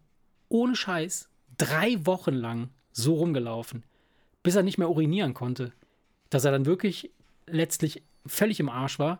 [0.49, 3.83] ohne Scheiß drei Wochen lang so rumgelaufen,
[4.43, 5.71] bis er nicht mehr urinieren konnte.
[6.29, 7.11] Dass er dann wirklich
[7.47, 9.19] letztlich völlig im Arsch war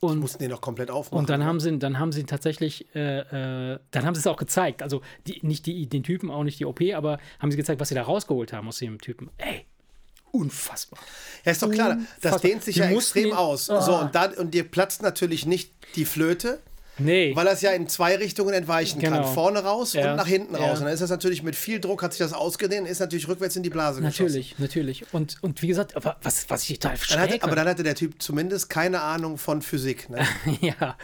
[0.00, 1.18] Und, mussten den noch komplett aufmachen.
[1.20, 1.46] und dann ne?
[1.46, 4.82] haben sie, dann haben sie tatsächlich, äh, äh, dann haben sie es auch gezeigt.
[4.82, 7.88] Also die, nicht die, den Typen, auch nicht die OP, aber haben sie gezeigt, was
[7.88, 9.30] sie da rausgeholt haben aus dem Typen.
[9.38, 9.64] Ey,
[10.32, 11.00] unfassbar.
[11.44, 11.98] Ja, ist doch klar, das
[12.32, 12.40] Unfassbar.
[12.40, 13.70] dehnt sich Die ja extrem ihn- aus.
[13.70, 13.80] Oh.
[13.80, 16.60] So, und, dann, und dir platzt natürlich nicht die Flöte,
[16.98, 17.34] Nee.
[17.36, 19.12] weil das ja in zwei Richtungen entweichen kann.
[19.12, 19.26] Genau.
[19.32, 20.10] Vorne raus Ja.
[20.10, 20.60] und nach hinten Ja.
[20.60, 20.78] raus.
[20.78, 23.56] Und dann ist das natürlich mit viel Druck, hat sich das ausgedehnt, ist natürlich rückwärts
[23.56, 24.24] in die Blase geschossen.
[24.24, 25.04] Natürlich, natürlich.
[25.12, 28.22] Und, und wie gesagt, aber was, was ich total schräg aber dann hatte der Typ
[28.22, 30.08] zumindest keine Ahnung von Physik.
[30.10, 30.26] Ne?
[30.60, 30.96] Ja,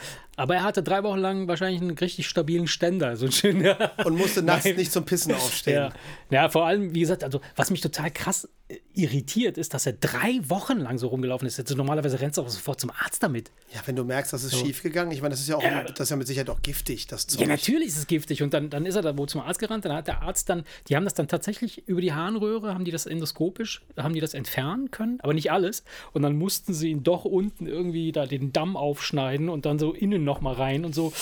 [0.42, 3.92] aber er hatte drei Wochen lang wahrscheinlich einen richtig stabilen Ständer, so ein schöner.
[4.04, 4.74] Und musste nachts Nein.
[4.74, 5.74] nicht zum Pissen aufstehen.
[5.76, 5.92] Ja.
[6.30, 9.92] ja, vor allem, wie gesagt, also was mich total krass äh, irritiert, ist, dass er
[9.92, 11.58] drei Wochen lang so rumgelaufen ist.
[11.58, 13.52] Jetzt, normalerweise rennst du auch sofort zum Arzt damit.
[13.72, 16.00] Ja, wenn du merkst, das ist schief gegangen, ich meine, das ist ja auch das
[16.00, 17.42] ist ja mit Sicherheit auch giftig, das Zeug.
[17.42, 18.42] Ja, natürlich ist es giftig.
[18.42, 19.84] Und dann, dann ist er da wohl zum Arzt gerannt.
[19.84, 22.90] Dann hat der Arzt dann, die haben das dann tatsächlich über die Harnröhre, haben die
[22.90, 25.84] das endoskopisch, haben die das entfernen können, aber nicht alles.
[26.12, 29.92] Und dann mussten sie ihn doch unten irgendwie da den Damm aufschneiden und dann so
[29.92, 31.12] innen nochmal rein und so.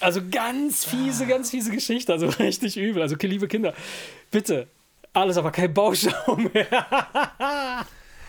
[0.00, 2.12] Also ganz fiese, ganz fiese Geschichte.
[2.12, 3.02] Also richtig übel.
[3.02, 3.72] Also liebe Kinder,
[4.30, 4.66] bitte.
[5.14, 6.66] Alles aber kein Bauschaum mehr.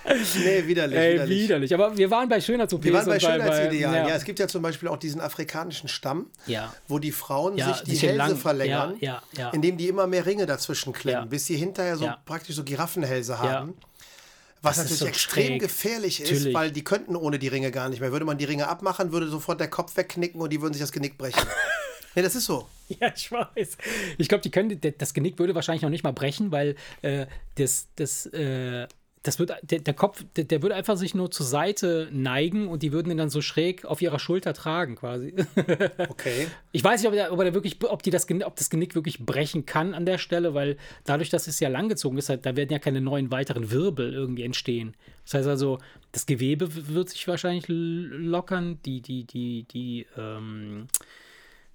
[0.06, 1.40] Nee, widerlich, Ey, widerlich.
[1.44, 1.74] widerlich.
[1.74, 2.84] Aber wir waren bei Schönheits-OPs.
[2.84, 4.04] Wir waren bei Schönheitsidealen.
[4.04, 4.10] ja.
[4.10, 4.16] Ja.
[4.16, 6.74] es gibt ja zum Beispiel auch diesen afrikanischen Stamm, Ja.
[6.90, 9.00] wo die Frauen Ja, sich die Hälse lang- verlängern,
[9.54, 13.76] indem die immer mehr Ringe dazwischen klemmen, bis sie hinterher so praktisch so Giraffenhälse haben.
[14.64, 15.62] Was Das natürlich so extrem schräg.
[15.62, 16.54] gefährlich ist, Natürlich.
[16.54, 18.12] weil die könnten ohne die Ringe gar nicht mehr.
[18.14, 20.92] Würde man die Ringe abmachen, würde sofort der Kopf wegknicken und die würden sich das
[20.94, 21.42] Genick brechen.
[22.16, 22.68] nee, das ist so.
[22.88, 23.78] Ja, ich weiß.
[24.18, 27.88] Ich glaube, die können, das Genick würde wahrscheinlich noch nicht mal brechen, weil äh, das,
[27.96, 28.88] das, äh,
[29.24, 32.84] das wird, der, der Kopf, der, der würde einfach sich nur zur Seite neigen und
[32.84, 35.34] die würden ihn dann so schräg auf ihrer Schulter tragen, quasi.
[36.10, 36.48] Okay.
[36.74, 38.96] Ich weiß nicht, ob, der, ob, der wirklich, ob, die das, Genick- ob das Genick
[38.96, 42.56] wirklich brechen kann an der Stelle, weil dadurch, dass es ja langgezogen ist, halt, da
[42.56, 44.94] werden ja keine neuen weiteren Wirbel irgendwie entstehen.
[45.24, 45.80] Das heißt also,
[46.12, 50.88] das Gewebe wird sich wahrscheinlich lockern, die, die, die, die ähm,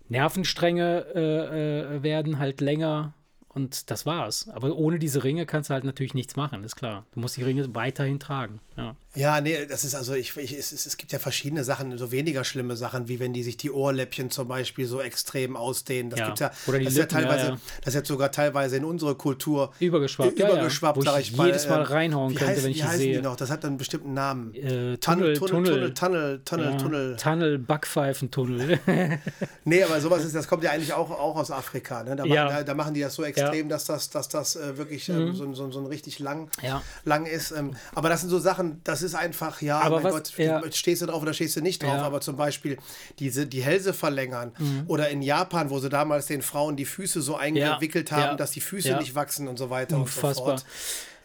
[0.09, 3.15] Nervenstränge äh, äh, werden halt länger
[3.59, 4.49] und das war's.
[4.53, 7.05] Aber ohne diese Ringe kannst du halt natürlich nichts machen, ist klar.
[7.13, 8.61] Du musst die Ringe weiterhin tragen.
[8.77, 8.95] Ja.
[9.15, 12.45] Ja, nee, das ist also, ich, ich, es, es gibt ja verschiedene Sachen, so weniger
[12.45, 16.11] schlimme Sachen, wie wenn die sich die Ohrläppchen zum Beispiel so extrem ausdehnen.
[16.11, 16.27] Das Ja.
[16.27, 17.59] gibt's ja, Oder die das Lippen, ist ja ja, teilweise, ja.
[17.81, 20.53] das ist jetzt sogar teilweise in unsere Kultur Übergeschwappt, ja, ja.
[20.55, 21.47] übergeschwappt, Wo sag ich ich mal.
[21.47, 23.17] jedes Mal Ähm, reinhauen könnte, heißen, wenn ich wie heißen sehe.
[23.17, 23.35] die noch?
[23.35, 24.55] Das hat einen bestimmten Namen.
[24.55, 25.95] Äh, Tunnel, Tunnel, Tunnel, Tunnel.
[25.95, 27.17] Tunnel, Tunnel, Ja, Tunnel.
[27.17, 28.79] Tunnel, Backpfeifentunnel.
[29.65, 32.03] Nee, aber sowas ist, das kommt ja eigentlich auch, auch aus Afrika.
[32.03, 32.17] Ne?
[32.17, 32.45] Da, Ja.
[32.45, 35.35] machen, da, da machen die das so extrem, dass das, dass das äh, wirklich ähm,
[35.35, 36.51] so, so, so ein richtig lang,
[37.05, 37.51] lang ist.
[37.53, 41.03] Ähm, aber das sind so Sachen, das ist einfach, ja, Aber mein was- Gott, stehst
[41.03, 41.95] du drauf oder stehst du nicht drauf.
[41.99, 42.01] Mhm.
[42.05, 42.79] Aber zum Beispiel
[43.19, 44.53] diese, die Hälse verlängern
[44.87, 48.61] oder in Japan, wo sie damals den Frauen die Füße so eingewickelt haben, dass die
[48.61, 50.29] Füße nicht wachsen und so weiter Unfassbar.
[50.55, 50.65] und so fort.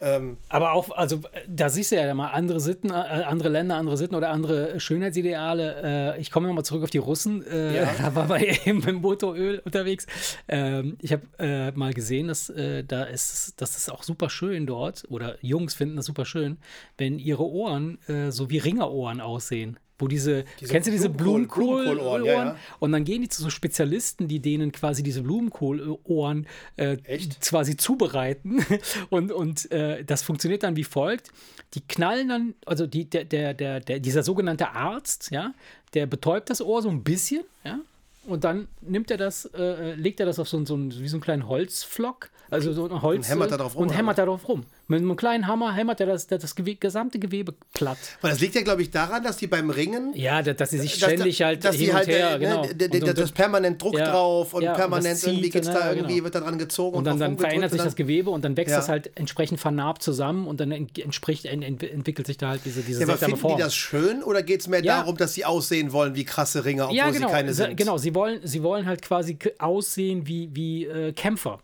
[0.00, 3.96] Ähm, Aber auch, also da siehst du ja mal andere Sitten, äh, andere Länder, andere
[3.96, 6.14] Sitten oder andere Schönheitsideale.
[6.16, 7.46] Äh, ich komme nochmal zurück auf die Russen.
[7.46, 7.94] Äh, Ja.
[7.98, 10.06] Da war wir eben mit Motoröl unterwegs.
[10.48, 12.52] Ähm, ich habe mal gesehen, dass
[12.86, 16.58] da ist, das ist auch super schön dort, oder Jungs finden das super schön,
[16.98, 19.78] wenn ihre Ohren so wie Ringerohren aussehen.
[19.98, 22.22] Wo diese, Diese kennst du diese Blumenkohl- Blumenkohlohren?
[22.22, 22.56] Blumenkohlohren, ja, ja.
[22.80, 26.96] Und dann gehen die zu so Spezialisten, die denen quasi diese Blumenkohlohren äh,
[27.40, 28.64] quasi zubereiten.
[29.10, 31.30] Und, und äh, das funktioniert dann wie folgt.
[31.74, 35.54] Die knallen dann, also die, der, der, der, der, dieser sogenannte Arzt, ja,
[35.94, 37.78] der betäubt das Ohr so ein bisschen, ja,
[38.26, 41.16] und dann nimmt er das, äh, legt er das auf so, so, ein, wie so
[41.16, 43.26] einen kleinen Holzflock, also so ein Holz.
[43.26, 44.64] Und hämmert da drauf rum, Und hämmert da drauf rum.
[44.86, 47.96] Mit einem kleinen Hammer hämmert er das, das, Gewe gesamte Gewebe platt.
[48.20, 50.78] aber das liegt ja, glaube ich, daran, dass die beim Ringen Ja, dass, dass sie
[50.78, 52.62] sich dass- ständig halt dass hin und halt, her, äh, genau.
[52.62, 55.44] ne, Und- und- das ist permanent Druck Ja, drauf und ja, und permanent das irgendwie
[55.44, 56.24] zieht, geht's da ne, irgendwie, genau.
[56.24, 58.56] wird da dran gezogen Und dann, drauf dann verändert sich und das Gewebe und dann
[58.58, 58.76] wächst Ja.
[58.78, 62.60] das halt entsprechend vernarbt zusammen und dann ent entspricht, ent ent entwickelt sich da halt
[62.66, 63.56] diese, diese Ja, aber finden Form.
[63.56, 66.90] die das schön oder geht es mehr darum, dass sie aussehen wollen wie krasse Ringer,
[66.90, 67.76] obwohl genau, sie keine sind?
[67.78, 67.96] genau.
[67.96, 71.58] Sie wollen, sie wollen halt quasi aussehen wie, wie äh, Kämpfer.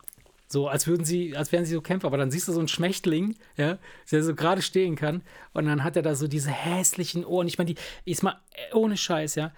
[0.53, 2.09] So, als würden sie, als wären sie so Kämpfer.
[2.09, 3.79] Aber dann siehst du so einen Schmächtling, ja,
[4.11, 5.23] der so gerade stehen kann.
[5.53, 7.47] Und dann hat er da so diese hässlichen Ohren.
[7.47, 9.53] Ich meine, die, ist mal äh, ohne Scheiß, ja.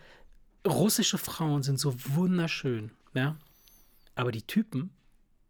[0.66, 3.36] Russische Frauen sind so wunderschön, ja.
[4.14, 4.90] Aber die Typen,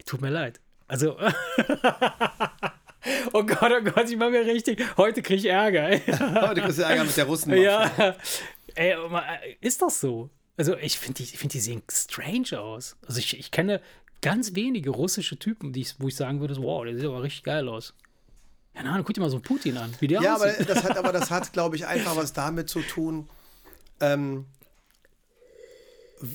[0.07, 0.61] tut mir leid.
[0.87, 1.19] Also.
[3.33, 4.81] oh Gott, oh Gott, ich mache mir richtig.
[4.97, 5.89] Heute kriege ich Ärger.
[5.91, 6.03] ey.
[6.07, 7.53] Du kriegst ja Ärger mit der Russen.
[7.55, 8.15] Ja,
[8.77, 10.31] ey, äh, ist das so?
[10.57, 12.97] Also ich finde, die, ich find, die sehen strange aus.
[13.07, 13.81] Also ich, ich kenne
[14.23, 17.23] ganz wenige russische Typen, die ich, wo ich sagen würde, so, wow, der sieht aber
[17.23, 17.93] richtig geil aus.
[18.75, 20.69] Ja, na, guck dir mal so einen Putin an, wie der Ja, aber aussieht.
[20.69, 23.29] das hat, aber das hat, glaube ich, einfach was damit zu tun,
[24.01, 24.47] ähm,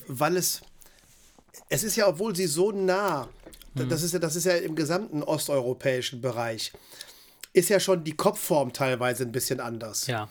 [0.08, 0.62] weil es,
[1.70, 3.28] es ist ja, obwohl sie so nah,
[3.74, 3.90] Mhm.
[3.90, 6.72] das ist ja, das ist ja im gesamten osteuropäischen Bereich,
[7.54, 10.08] ist ja schon die Kopfform teilweise ein bisschen anders.
[10.08, 10.30] ja,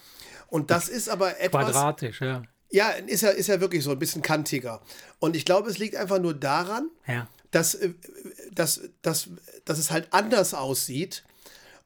[0.48, 1.66] Und das ist aber etwas.
[1.66, 2.42] Quadratisch, ja.
[2.72, 4.82] Ja, ist ja, ist ja wirklich so ein bisschen kantiger.
[5.20, 7.28] Und ich glaube, es liegt einfach nur daran, Ja.
[7.56, 7.90] Dass, äh,
[8.52, 9.28] dass, dass,
[9.64, 11.24] dass es halt anders aussieht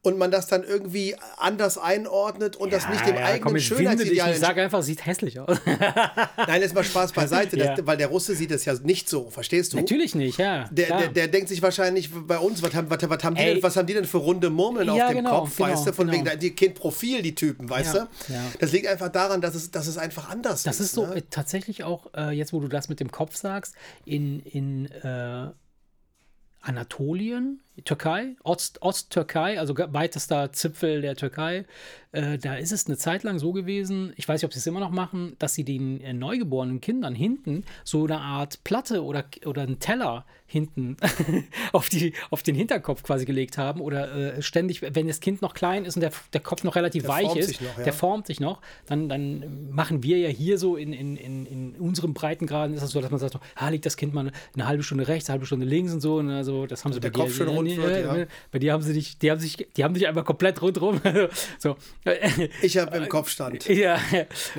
[0.02, 4.32] und man das dann irgendwie anders einordnet und das nicht dem ja, eigenen komm, Schönheitsideal.
[4.32, 5.58] Ich sage einfach, sieht hässlich aus.
[5.66, 7.74] Nein, jetzt mal Spaß beiseite, Ja.
[7.76, 9.76] das, weil der Russe sieht es ja nicht so, verstehst du?
[9.76, 10.68] Natürlich nicht, ja.
[10.70, 13.62] Der, der, der denkt sich wahrscheinlich bei uns, was haben, was, was, haben die denn,
[13.62, 15.92] was haben die denn für runde Murmeln Ja, auf dem genau, Kopf, genau, weißt du?
[15.92, 16.24] Von genau.
[16.24, 18.32] wegen, die Kindprofil, die Typen, weißt Ja, du?
[18.32, 18.42] ja.
[18.58, 20.86] Das liegt einfach daran, dass es, dass es einfach anders Das ist.
[20.86, 21.16] ist so ne?
[21.16, 23.74] äh, tatsächlich auch, äh, jetzt wo du das mit dem Kopf sagst,
[24.06, 25.48] in, in äh,
[26.62, 31.64] Anatolien, Türkei, Ost, Osttürkei, also weitester Zipfel der Türkei,
[32.12, 34.66] äh, da ist es eine Zeit lang so gewesen, ich weiß nicht, ob sie es
[34.66, 39.24] immer noch machen, dass sie den äh, neugeborenen Kindern hinten so eine Art Platte oder,
[39.44, 40.96] oder einen Teller hinten
[41.72, 45.54] auf, die, auf den Hinterkopf quasi gelegt haben oder äh, ständig, wenn das Kind noch
[45.54, 47.84] klein ist und der, der Kopf noch relativ Der weich ist, noch, ja.
[47.84, 51.74] der formt sich noch, dann, dann machen wir ja hier so in, in, in, in
[51.76, 54.82] unserem Breitengraden ist es so, dass man sagt, ah, liegt das Kind mal eine halbe
[54.82, 56.16] Stunde rechts, eine halbe Stunde links und so.
[56.16, 57.22] Und also das haben sie der bei dir.
[57.22, 58.26] Kopf schön rund wird, ja.
[58.50, 61.00] Bei dir haben sie dich, die haben sich, die haben dich einfach komplett rundrum.
[61.58, 61.76] so.
[62.62, 63.68] Ich habe im Kopfstand.
[63.68, 63.98] ja.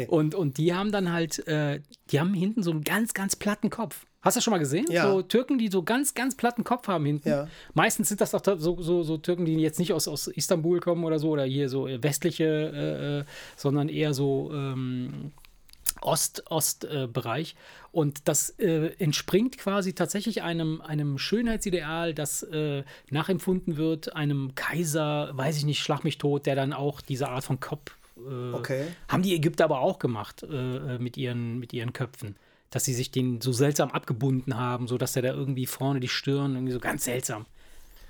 [0.07, 3.69] Und, und die haben dann halt, äh, die haben hinten so einen ganz, ganz platten
[3.69, 4.05] Kopf.
[4.21, 4.85] Hast du das schon mal gesehen?
[4.89, 5.09] Ja.
[5.09, 7.27] So Türken, die so ganz, ganz platten Kopf haben hinten.
[7.27, 7.47] Ja.
[7.73, 11.03] Meistens sind das doch so, so, so Türken, die jetzt nicht aus, aus Istanbul kommen
[11.03, 13.23] oder so oder hier so äh, westliche, äh, äh,
[13.57, 15.31] sondern eher so ähm,
[16.01, 17.53] Ost, Ostbereich.
[17.53, 17.55] Äh,
[17.91, 25.31] und das äh, entspringt quasi tatsächlich einem, einem Schönheitsideal, das äh, nachempfunden wird, einem Kaiser,
[25.33, 27.91] weiß ich nicht, schlag mich tot, der dann auch diese Art von Kopf.
[28.17, 28.87] Äh, Okay.
[29.07, 30.47] Haben die Ägypter aber auch gemacht äh,
[30.95, 32.35] äh, mit, ihren, mit ihren Köpfen.
[32.69, 36.55] Dass sie sich den so seltsam abgebunden haben, sodass der da irgendwie vorne die Stirn
[36.55, 37.45] irgendwie so ganz seltsam.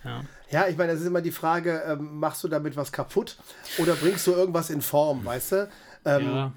[0.03, 0.23] Ja.
[0.51, 3.37] Ja, ich meine, das ist immer die Frage, ähm, machst du damit was kaputt
[3.77, 5.69] oder bringst du irgendwas in Form, weißt du?
[6.05, 6.53] Ähm, ja.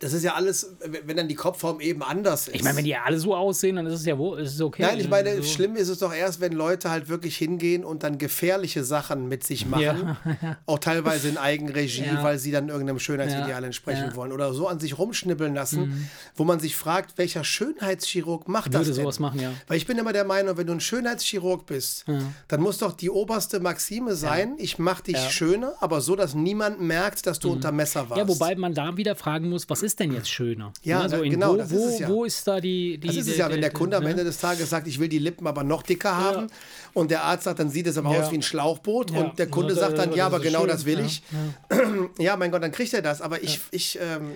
[0.00, 2.56] Das ist ja alles, wenn dann die Kopfform eben anders ist.
[2.56, 4.82] Ich meine, wenn die alle so aussehen, dann ist es ja wo, ist es okay.
[4.82, 5.42] Nein, ich meine, so.
[5.42, 9.44] schlimm ist es doch erst, wenn Leute halt wirklich hingehen und dann gefährliche Sachen mit
[9.44, 10.16] sich machen.
[10.40, 10.56] Ja.
[10.66, 12.22] Auch teilweise in Eigenregie, Ja.
[12.22, 14.08] weil sie dann irgendeinem Schönheitsideal entsprechen.
[14.10, 14.16] Mhm.
[14.16, 14.32] wollen.
[14.32, 18.94] Oder so an sich rumschnibbeln lassen, wo man sich fragt, welcher Schönheitschirurg macht das Würde
[18.94, 19.52] sowas machen, ja.
[19.66, 22.04] Weil ich bin immer der Meinung, wenn du ein Schönheitschirurg bist,
[22.48, 25.16] dann muss doch die oberste Maxime sein, ich mache dich.
[25.16, 25.30] Mhm.
[25.30, 28.18] schöner, aber so, dass niemand merkt, dass du unter Messer warst.
[28.18, 30.72] Ja, wobei man da wieder fragen muss, was ist denn jetzt schöner?
[30.82, 32.08] Ja, so da- in genau, wo, das ist wo, es ja.
[32.08, 32.98] wo ist da die.
[32.98, 34.10] die Das ist es ja, wenn der Kunde am ne?
[34.10, 36.46] Ende des Tages sagt, ich will die Lippen aber noch dicker haben
[36.94, 38.22] und der Arzt sagt, dann sieht es aber Ja.
[38.22, 39.20] aus wie ein Schlauchboot Ja.
[39.20, 40.68] und der Kunde sagt dann, ja, aber genau schön.
[40.68, 41.22] das will Ja, ich.
[42.18, 43.20] Ja, mein Gott, dann kriegt er das.
[43.20, 44.32] Aber ich, ich, ähm,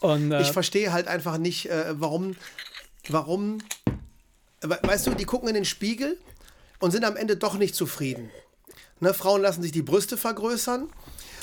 [0.00, 2.36] Und, äh, ich verstehe halt einfach nicht, äh, warum,
[3.08, 3.58] warum,
[4.60, 6.18] we- weißt du, die gucken in den Spiegel
[6.80, 8.30] und sind am Ende doch nicht zufrieden.
[9.00, 10.88] Ne, Frauen lassen sich die Brüste vergrößern.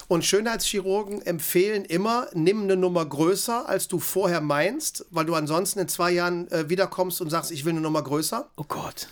[0.08, 5.80] Und Schönheitschirurgen empfehlen immer, nimm eine Nummer größer, als du vorher meinst, weil du ansonsten
[5.80, 8.50] in zwei Jahren äh, wiederkommst und sagst, ich will eine Nummer größer.
[8.56, 9.08] oh Gott.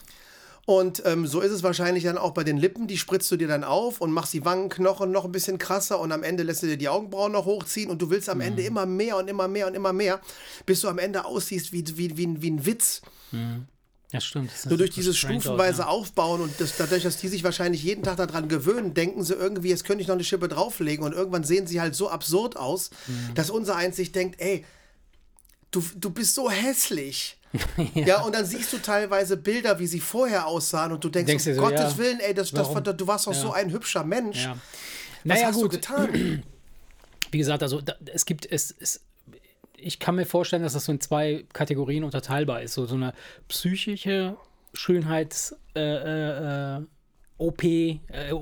[0.65, 2.87] Und ähm, so ist es wahrscheinlich dann auch bei den Lippen.
[2.87, 6.11] Die spritzt du dir dann auf und machst die Wangenknochen noch ein bisschen krasser und
[6.13, 8.85] am Ende lässt du dir die Augenbrauen noch hochziehen und du willst am Ende immer
[8.85, 10.21] mehr und immer mehr und immer mehr,
[10.65, 13.01] bis du am Ende aussiehst wie, wie, wie, wie ein Witz.
[14.13, 14.51] Ja, stimmt.
[14.53, 15.87] Das Nur durch dieses stufenweise ja.
[15.87, 19.69] Aufbauen und das, dadurch, dass die sich wahrscheinlich jeden Tag daran gewöhnen, denken sie irgendwie,
[19.69, 22.91] jetzt könnte ich noch eine Schippe drauflegen und irgendwann sehen sie halt so absurd aus,
[23.07, 23.33] Mhm.
[23.33, 24.63] dass unser eins sich denkt, ey,
[25.71, 27.37] du, du bist so hässlich.
[27.95, 28.21] ja.
[28.21, 31.53] und dann siehst du teilweise Bilder, wie sie vorher aussahen und du denkst, Denkst um
[31.55, 33.41] so, Gottes ja, Willen, ey, das, das, war- du warst doch Ja.
[33.41, 34.43] so ein hübscher Mensch.
[34.45, 34.51] Ja.
[34.53, 34.59] Was
[35.23, 35.63] Naja, hast gut.
[35.65, 36.43] du getan?
[37.31, 39.01] Wie gesagt, also da, es gibt es, es
[39.85, 42.73] ich kann mir vorstellen, dass das so in zwei Kategorien unterteilbar ist.
[42.73, 43.13] So, so eine
[43.47, 44.37] psychische
[44.73, 46.81] Schönheits äh, äh, äh,
[47.37, 47.97] OP äh,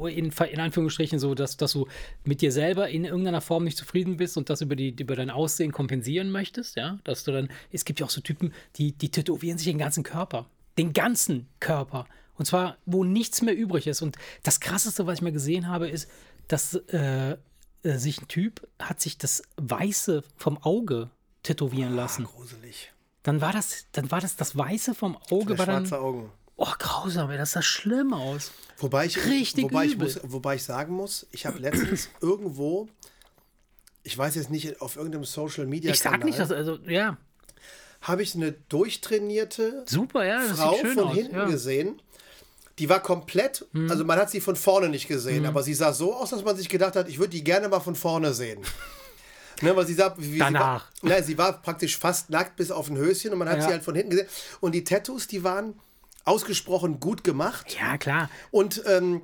[0.10, 1.88] in, in Anführungsstrichen so, dass, dass du
[2.24, 5.30] mit dir selber in irgendeiner Form nicht zufrieden bist und das über, die, über dein
[5.30, 9.10] Aussehen kompensieren möchtest, ja, dass du dann, es gibt ja auch so Typen, die, die
[9.10, 12.06] tätowieren sich den ganzen Körper, den ganzen Körper.
[12.38, 14.02] Und zwar, wo nichts mehr übrig ist.
[14.02, 16.10] Und das Krasseste, was ich mal gesehen habe, ist,
[16.48, 17.38] dass äh,
[17.84, 21.10] äh, sich ein Typ hat sich das Weiße vom Auge
[21.44, 22.26] tätowieren lassen.
[22.26, 22.92] Gruselig.
[23.24, 26.32] Dann war das, dann war das das Weiße vom Auge, Der war dann, schwarze Augen.
[26.58, 28.52] oh grausam, ey, das sah schlimm aus.
[28.78, 30.08] Wobei ich, Richtig wobei ich, übel.
[30.08, 32.88] muss, wobei ich sagen muss, ich habe letztens irgendwo,
[34.04, 37.18] ich weiß jetzt nicht, auf irgendeinem Social Media Ich sag nicht, dass, also, ja,
[38.02, 41.16] habe ich eine durchtrainierte super, ja, Frau von aus.
[41.16, 41.44] hinten ja.
[41.46, 41.52] Hm.
[41.52, 42.02] gesehen.
[42.80, 46.16] Die war komplett, also man hat sie von vorne nicht gesehen, aber sie sah so
[46.16, 48.60] aus, dass man sich gedacht hat, ich würde die gerne mal von vorne sehen.
[49.62, 50.90] Ne, weil sie sah, wie Danach.
[50.96, 53.58] Sie war, nein, sie war praktisch fast nackt bis auf ein Höschen und man hat
[53.60, 53.64] Ja.
[53.68, 54.28] sie halt von hinten gesehen.
[54.60, 55.80] Und die Tattoos, die waren
[56.26, 57.76] ausgesprochen gut gemacht.
[57.80, 58.30] Ja, klar.
[58.52, 59.22] Und ähm,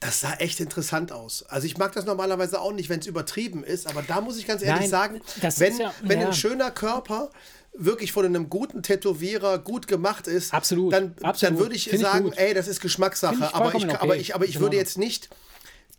[0.00, 1.44] Das sah echt interessant aus.
[1.48, 4.46] Also ich mag das normalerweise auch nicht, wenn es übertrieben ist, aber da muss ich
[4.46, 5.20] ganz ehrlich Nein, sagen,
[5.56, 6.26] wenn, ja- wenn ja.
[6.26, 7.30] ein schöner Körper
[7.72, 11.58] wirklich von einem guten Tätowierer gut gemacht ist, Absolut, dann, dann absolut.
[11.58, 12.36] würde ich Find ich sagen, gut.
[12.36, 13.34] ey, das ist Geschmackssache.
[13.36, 13.96] Ich aber, ich, okay.
[13.98, 15.30] aber ich, aber ich in würde jetzt nicht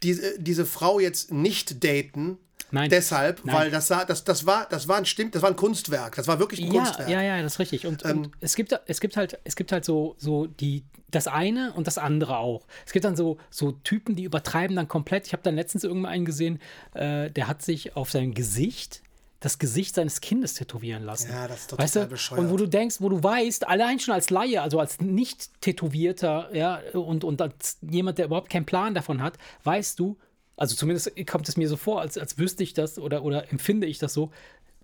[0.06, 2.38] diese, diese Frau jetzt nicht daten.
[2.72, 2.90] Nein.
[2.90, 3.56] Deshalb, Nein.
[3.56, 6.16] weil das, sah, das, das, war, das, war ein, stimmt, das war ein Kunstwerk.
[6.16, 7.10] Das war wirklich ein Ja, Kunstwerk.
[7.10, 7.86] ja, ja, das ist richtig.
[7.86, 11.28] Und, Ähm, und es gibt es gibt halt es gibt halt so so die das
[11.28, 12.66] eine und das andere auch.
[12.86, 15.28] Es gibt dann so so Typen, die übertreiben dann komplett.
[15.28, 16.60] Ich habe dann letztens irgendwann einen gesehen,
[16.94, 19.02] äh, der hat sich auf sein Gesicht
[19.46, 21.30] das Gesicht seines Kindes tätowieren lassen.
[21.30, 22.14] Ja, das ist doch weißt total du?
[22.14, 22.42] bescheuert.
[22.42, 26.50] Und wo du denkst, wo du weißt, allein schon als Laie, also als nicht tätowierter,
[26.52, 30.18] ja, und, und als jemand, der überhaupt keinen Plan davon hat, weißt du,
[30.58, 33.86] also zumindest kommt es mir so vor, als, als wüsste ich das oder, oder empfinde
[33.86, 34.32] ich das so,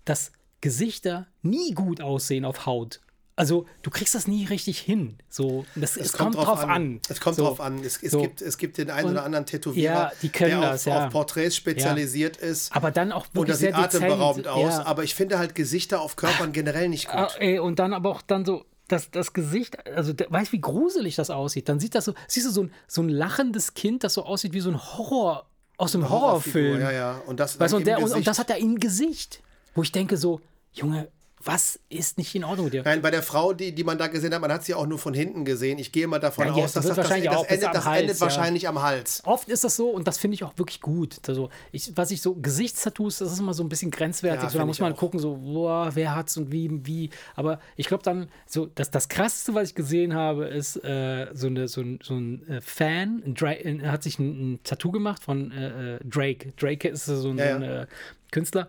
[0.04, 3.00] dass Gesichter nie gut aussehen auf Haut.
[3.34, 5.16] Also du kriegst das nie richtig hin.
[5.28, 7.00] So, das, es, kommt, drauf an.
[7.08, 7.44] Es kommt so.
[7.46, 7.78] drauf an.
[7.82, 8.20] Es, es, So.
[8.20, 11.06] gibt, es gibt den einen Und- oder anderen Tätowierer, Ja, der das, auf, ja.
[11.06, 12.74] auf Porträts spezialisiert ist.
[12.76, 14.74] Aber dann auch und wirklich das sieht atemberaubend aus.
[14.74, 14.86] Ja.
[14.86, 17.16] Aber ich finde halt Gesichter auf Körpern generell nicht gut.
[17.16, 20.60] Ah, ey, und dann aber auch dann so das, das Gesicht, also weißt du, wie
[20.60, 21.68] gruselig das aussieht?
[21.68, 24.52] Dann sieht das so, siehst du so ein, so ein lachendes Kind, das so aussieht
[24.52, 25.46] wie so ein Horror
[25.78, 26.80] aus einem Horrorfilm.
[26.80, 27.22] Ja, ja.
[27.26, 29.42] Und das, Weißt und, der, und, und das hat er im Gesicht.
[29.74, 30.40] Wo ich denke so,
[30.74, 31.08] Junge,
[31.44, 32.82] was ist nicht in Ordnung mit dir?
[32.84, 34.98] Nein, bei der Frau, die, die man da gesehen hat, man hat sie auch nur
[34.98, 35.78] von hinten gesehen.
[35.78, 38.00] Ich gehe mal davon Ja, aus, dass das, das, wahrscheinlich das, endet, am das Hals,
[38.00, 38.20] endet ja.
[38.20, 39.22] wahrscheinlich am Hals.
[39.24, 41.16] Oft ist das so und das finde ich auch wirklich gut.
[41.26, 44.44] Also ich, was ich so, Gesichtstattoos, das ist immer so ein bisschen grenzwertig.
[44.44, 44.96] Ja, so, da muss man auch.
[44.96, 47.10] gucken, so, boah, wer hat's und wie, wie.
[47.34, 51.48] Aber ich glaube dann, so, das, das krasseste, was ich gesehen habe, ist äh, so,
[51.48, 54.90] eine, so ein, so ein äh, Fan, ein Dra äh, hat sich ein, ein Tattoo
[54.90, 56.52] gemacht von äh, äh, Drake.
[56.58, 57.86] Drake ist so ein, so ein
[58.30, 58.68] Künstler.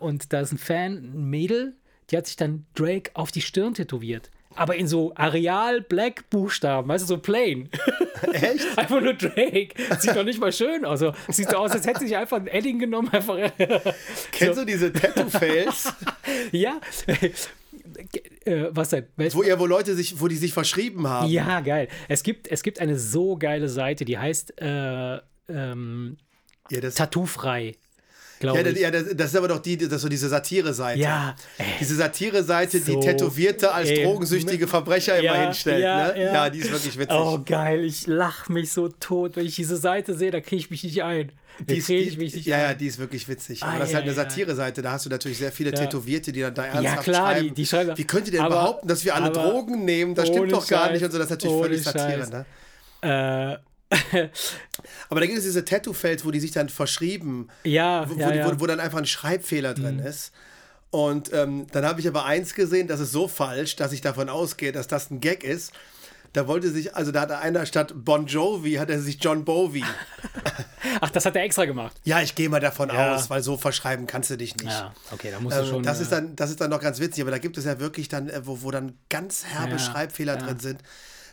[0.00, 1.74] Und da ist ein Fan, ein Mädel,
[2.10, 4.30] die hat sich dann Drake auf die Stirn tätowiert.
[4.54, 7.68] Aber in so Areal-Black-Buchstaben, weißt du, so plain.
[8.32, 8.66] Echt?
[8.78, 9.68] Einfach nur Drake.
[10.00, 11.02] Sieht doch nicht mal schön aus.
[11.02, 13.08] Also, sieht so aus, als hätte sich einfach ein Edding genommen.
[13.10, 13.36] Einfach,
[14.32, 15.92] Kennst du diese Tattoo-Fails,
[16.50, 16.80] ja.
[18.44, 19.06] äh, was denn?
[19.16, 21.28] Welch- wo, ja, wo Leute sich, wo die sich verschrieben haben?
[21.30, 21.88] Ja, geil.
[22.08, 25.18] Es gibt, es gibt eine so geile Seite, die heißt äh,
[25.48, 26.16] ähm,
[26.70, 27.76] Ja, Tattoofrei.
[28.40, 28.80] Glaube ja, das, ich.
[28.80, 31.00] ja das, das ist aber doch die, das so diese Satire-Seite.
[31.00, 31.64] Ja, ey.
[31.80, 35.82] Diese Satire-Seite, So, die Tätowierte als ey, drogensüchtige Verbrecher immer Ja, hinstellt.
[35.82, 36.22] ja, ne?
[36.22, 36.32] ja.
[36.34, 37.16] ja, die ist wirklich witzig.
[37.18, 37.84] Oh, geil.
[37.84, 39.36] Ich lach mich so tot.
[39.36, 41.32] Wenn ich diese Seite sehe, da kriege ich mich nicht ein.
[41.60, 42.62] Die ist, die, ich mich nicht ja, ein.
[42.62, 43.62] ja, die ist wirklich witzig.
[43.64, 44.28] Aber Ah, das ist halt ja, eine ja.
[44.30, 44.80] Satire-Seite.
[44.82, 47.54] Da hast du natürlich sehr viele Tätowierte, die dann da ernsthaft klar, die- schreiben.
[47.56, 50.14] die schreiben- Wie könnt ihr denn aber- behaupten, dass wir alle aber Drogen nehmen?
[50.14, 51.18] Das stimmt doch gar Scheiß, nicht und so.
[51.18, 52.28] Das ist natürlich völlig Satire.
[52.30, 52.46] Ne?
[53.02, 53.58] Äh,
[55.08, 58.32] Aber da gibt es diese Tattoo-Fails, wo die sich dann verschrieben, ja, wo, ja, wo,
[58.32, 58.46] ja.
[58.56, 60.32] Wo, wo dann einfach ein Schreibfehler drin ist.
[60.90, 64.28] Und ähm, dann habe ich aber eins gesehen, das ist so falsch, dass ich davon
[64.28, 65.72] ausgehe, dass das ein Gag ist.
[66.34, 69.84] Da wollte sich, also da hat einer statt Bon Jovi, hat er sich John Bowie.
[71.00, 71.96] Ach, das hat er extra gemacht.
[72.04, 73.14] Ja, ich gehe mal davon Ja.
[73.14, 74.66] aus, weil so verschreiben kannst du dich nicht.
[74.70, 75.82] Ja, okay, da musst du Ähm, schon.
[75.82, 77.80] das, äh, ist dann, das ist dann noch ganz witzig, aber da gibt es ja
[77.80, 80.82] wirklich dann, äh, wo, wo dann ganz herbe Schreibfehler drin sind,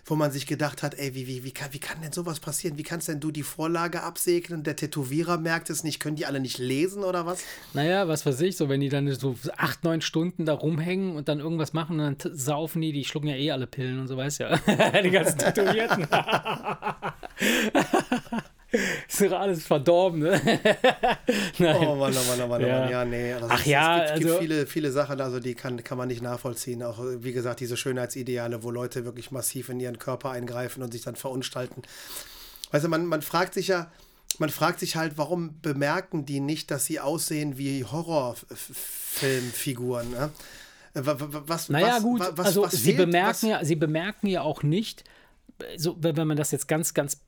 [0.05, 2.77] wo man sich gedacht hat, ey, wie, wie, wie, kann, wie kann denn sowas passieren?
[2.77, 4.63] Wie kannst denn du die Vorlage absegnen?
[4.63, 7.43] Der Tätowierer merkt es nicht, können die alle nicht lesen oder was?
[7.73, 11.27] Naja, was weiß ich, so wenn die dann so acht, neun Stunden da rumhängen und
[11.27, 14.15] dann irgendwas machen und dann saufen die, die schlucken ja eh alle Pillen und so,
[14.15, 14.57] weißt ja.
[15.03, 16.07] die ganzen Tätowierten.
[19.07, 20.39] ist doch alles verdorben, ne?
[21.59, 21.75] Nein.
[21.87, 22.79] Oh Mann, oh Mann, oh Mann, oh Ja.
[22.81, 22.91] Mann.
[22.91, 23.33] Ja, nee.
[23.33, 25.97] Also Ach es, ja, es gibt, gibt also- viele, viele Sachen, also die kann, kann
[25.97, 26.83] man nicht nachvollziehen.
[26.83, 31.01] Auch, wie gesagt, diese Schönheitsideale, wo Leute wirklich massiv in ihren Körper eingreifen und sich
[31.03, 31.81] dann verunstalten.
[32.71, 33.89] Weißt du, man, man fragt sich ja,
[34.39, 40.11] man fragt sich halt, warum bemerken die nicht, dass sie aussehen wie Horrorfilmfiguren?
[40.11, 40.29] Ne?
[40.93, 43.75] Wa- wa- Was, Naja, was, gut, wa- was, also was sie, bemerken was, ja, sie
[43.75, 45.03] bemerken ja auch nicht,
[45.77, 47.21] so, wenn man das jetzt ganz, ganz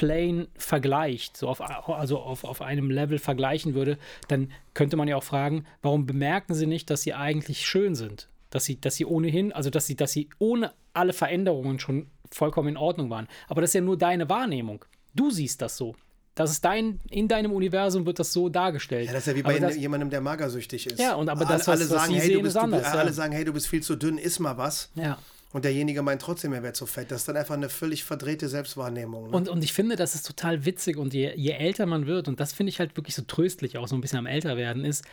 [0.00, 5.16] plain vergleicht, so auf, also auf, auf einem Level vergleichen würde, dann könnte man ja
[5.16, 8.28] auch fragen, warum bemerken sie nicht, dass sie eigentlich schön sind?
[8.48, 12.68] Dass sie, dass sie ohnehin, also dass sie, dass sie ohne alle Veränderungen schon vollkommen
[12.68, 13.28] in Ordnung waren.
[13.48, 14.86] Aber das ist ja nur deine Wahrnehmung.
[15.14, 15.94] Du siehst das so.
[16.34, 19.08] Das ist dein, in deinem Universum wird das so dargestellt.
[19.08, 20.98] Ja, das ist ja wie bei das, jemandem, der magersüchtig ist.
[20.98, 22.60] Ja, und aber alle, das, was- alle was sagen, hey, sehen, du bist, ist du,
[22.64, 22.98] anders, ja.
[22.98, 24.90] alle sagen, hey, du bist viel zu dünn, iss mal was.
[24.94, 25.18] ja.
[25.52, 27.10] Und derjenige meint trotzdem, er wäre zu fett.
[27.10, 29.30] Das ist dann einfach eine völlig verdrehte Selbstwahrnehmung.
[29.30, 29.36] Ne?
[29.36, 32.38] Und, und ich finde, das ist total witzig und je, je älter man wird, und
[32.38, 35.04] das finde ich halt wirklich so tröstlich, auch so ein bisschen am Älterwerden, ist,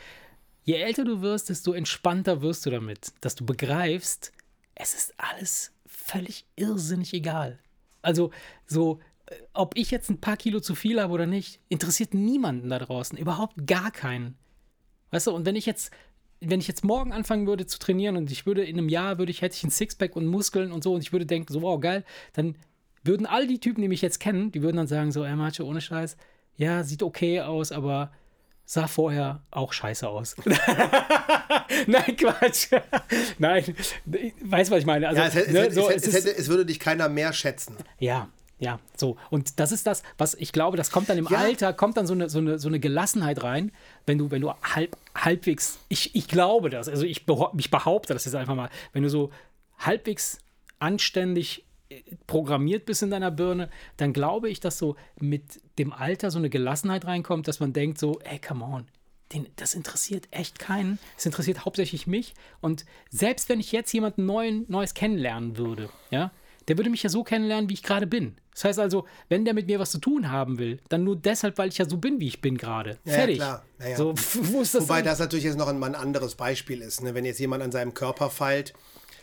[0.63, 4.31] je älter du wirst, desto entspannter wirst du damit, dass du begreifst,
[4.75, 7.57] es ist alles völlig irrsinnig egal.
[8.03, 8.31] Also
[8.67, 12.69] so, äh, ob ich jetzt ein paar Kilo zu viel habe oder nicht, interessiert niemanden
[12.69, 14.37] da draußen, überhaupt gar keinen.
[15.09, 15.91] Weißt du, und wenn ich jetzt,
[16.39, 19.31] wenn ich jetzt morgen anfangen würde zu trainieren und ich würde in einem Jahr würde
[19.31, 21.79] ich, hätte ich ein Sixpack und Muskeln und so und ich würde denken, so wow,
[21.79, 22.55] geil, dann
[23.03, 25.63] würden all die Typen, die mich jetzt kennen, die würden dann sagen so, ey Macho,
[25.63, 26.17] ohne Scheiß,
[26.55, 28.11] ja, sieht okay aus, aber
[28.65, 30.35] sah vorher auch scheiße aus.
[31.87, 32.67] Nein, Quatsch.
[33.39, 33.63] Nein,
[34.41, 35.07] weißt du, was ich meine?
[35.07, 37.77] Also, ja, es, hätte, ne, so, es, hätte, es, würde dich keiner mehr schätzen.
[37.97, 38.29] Ja,
[38.59, 39.17] ja, so.
[39.29, 41.37] Und das ist das, was ich glaube, das kommt dann im ja.
[41.37, 43.71] Alter, kommt dann so eine, so, eine, so eine Gelassenheit rein,
[44.05, 47.25] wenn du, wenn du halb, halbwegs, ich, ich glaube das, also ich,
[47.57, 49.31] ich behaupte das jetzt einfach mal, wenn du so
[49.77, 50.39] halbwegs
[50.79, 51.63] anständig
[52.25, 56.49] programmiert bist in deiner Birne, dann glaube ich, dass so mit dem Alter so eine
[56.49, 58.87] Gelassenheit reinkommt, dass man denkt so, ey, come on,
[59.33, 60.99] den, das interessiert echt keinen.
[61.17, 62.33] Es interessiert hauptsächlich mich.
[62.61, 66.31] Und selbst wenn ich jetzt jemanden neuen, Neues kennenlernen würde, ja,
[66.67, 68.35] der würde mich ja so kennenlernen, wie ich gerade bin.
[68.53, 71.57] Das heißt also, wenn der mit mir was zu tun haben will, dann nur deshalb,
[71.57, 72.97] weil ich ja so bin, wie ich bin gerade.
[73.05, 73.37] Ja, Fertig.
[73.37, 73.89] Ja, klar.
[73.89, 77.03] Ja, so, wo ist das Wobei das natürlich jetzt noch ein, ein anderes Beispiel ist.
[77.03, 77.13] Ne?
[77.13, 78.73] Wenn jetzt jemand an seinem Körper feilt,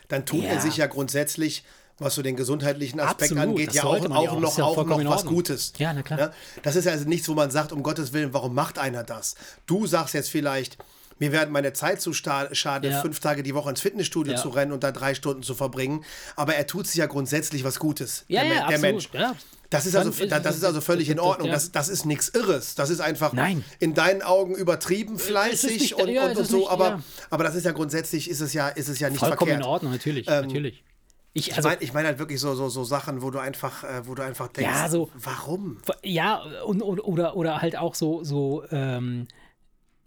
[0.08, 1.64] dann tut er sich ja grundsätzlich
[1.98, 5.10] was so den gesundheitlichen Aspekt Absolut, angeht, ja auch, auch, auch noch, ja auch noch
[5.10, 5.72] was Gutes.
[5.78, 6.18] Ja, na klar.
[6.18, 6.30] Ja,
[6.62, 9.36] das ist also nichts, wo man sagt, um Gottes Willen, warum macht einer das?
[9.66, 10.76] Du sagst jetzt vielleicht,
[11.24, 13.00] mir werden meine Zeit zu schade, ja.
[13.00, 14.40] fünf Tage die Woche ins Fitnessstudio ja.
[14.40, 16.04] zu rennen und da drei Stunden zu verbringen.
[16.36, 19.08] Aber er tut sich ja grundsätzlich was Gutes, ja, der, ja, der Mensch.
[19.12, 19.34] Ja.
[19.70, 21.50] Das ist, also, das ist also völlig in Ordnung.
[21.50, 22.76] Das, das ist nichts Irres.
[22.76, 23.64] Das ist einfach Nein.
[23.80, 26.58] in deinen Augen übertrieben fleißig nicht, und, und, und so.
[26.58, 29.48] Nicht, aber, aber das ist ja grundsätzlich ist es ja, ist es ja nicht Vollkommen
[29.48, 29.60] verkehrt.
[29.60, 30.28] in Ordnung, natürlich.
[30.28, 30.84] Ähm, natürlich.
[31.32, 33.82] Ich, also, ich meine ich mein halt wirklich so, so, so Sachen, wo du einfach,
[33.82, 35.78] äh, wo du einfach denkst, ja, so, warum?
[36.04, 39.26] Ja, und, oder, oder halt auch so, so ähm,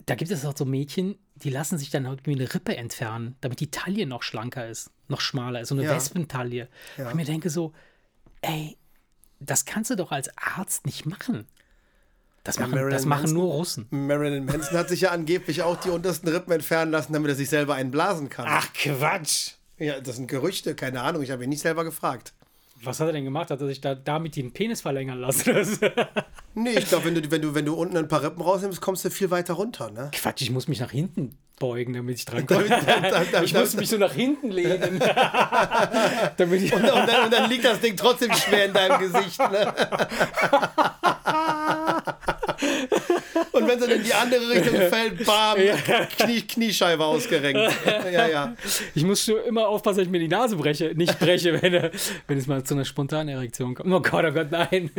[0.08, 3.60] da gibt es auch so Mädchen, die lassen sich dann irgendwie eine Rippe entfernen, damit
[3.60, 5.96] die Taille noch schlanker ist, noch schmaler ist, so eine ja.
[5.96, 6.70] Wespentaille.
[6.98, 7.10] Ja.
[7.10, 7.74] ich mir denke so,
[8.42, 8.78] ey,
[9.40, 11.46] das kannst du doch als Arzt nicht machen.
[12.46, 13.88] Das, ja, machen, das machen nur Russen.
[13.90, 17.50] Marilyn Manson hat sich ja angeblich auch die untersten Rippen entfernen lassen, damit er sich
[17.50, 18.46] selber einblasen kann.
[18.48, 19.56] Ach Quatsch!
[19.78, 22.34] Ja, das sind Gerüchte, keine Ahnung, ich habe ihn nicht selber gefragt.
[22.84, 23.50] Was hat er denn gemacht?
[23.50, 25.54] Hat er sich da damit den Penis verlängern lassen?
[26.54, 29.04] nee, ich glaube, wenn du, wenn, du, wenn du unten ein paar Rippen rausnimmst, kommst
[29.04, 29.90] du viel weiter runter.
[29.90, 30.12] Ne?
[30.14, 32.66] Quatsch, ich muss mich nach hinten beugen, damit ich dran komme.
[33.44, 35.00] ich muss mich so nach hinten lehnen.
[36.38, 39.40] damit ich und, und, dann, und, dann, liegt das Ding trotzdem schwer in deinem Gesicht.
[39.40, 39.74] Ne?
[43.68, 45.76] Und wenn sie in die andere Richtung fällt, bam, ja.
[46.18, 47.58] Knie, Kniescheibe ausgerenkt.
[48.12, 48.56] Ja, ja.
[48.96, 51.92] Ich muss schon immer aufpassen, dass ich mir die Nase breche, nicht breche, wenn,
[52.28, 53.92] wenn es mal zu einer spontanen Erektion kommt.
[53.92, 54.92] Oh Gott, oh Gott, nein.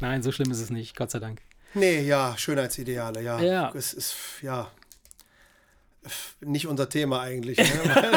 [0.00, 1.40] Nein, so schlimm ist es nicht, Gott sei Dank.
[1.74, 3.40] Nee, ja, Schönheitsideale, ja.
[3.40, 3.72] Ja.
[3.74, 4.70] Es ist, ja,
[6.40, 7.58] nicht unser Thema eigentlich.
[7.58, 7.66] Ne?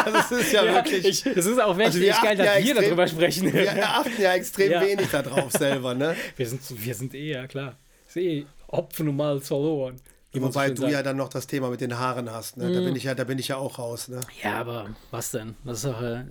[0.05, 1.05] Das ist ja, ja wirklich.
[1.05, 3.53] Ich, es ist auch wirklich also geil, dass ja wir extrem, darüber sprechen.
[3.53, 4.81] Wir achten ja extrem ja.
[4.81, 5.93] wenig darauf selber.
[5.93, 6.15] Ne?
[6.37, 7.77] Wir, sind, wir sind eh, ja klar.
[8.07, 10.01] Ist eh Hopfen und Malz verloren.
[10.33, 12.57] Wobei du ja dann noch das Thema mit den Haaren hast.
[12.57, 12.71] Ne?
[12.73, 12.85] Da, mm.
[12.85, 14.07] bin ich ja, da bin ich ja auch raus.
[14.07, 14.19] Ne?
[14.41, 15.55] Ja, aber was denn?
[15.63, 16.25] Das ist doch, äh,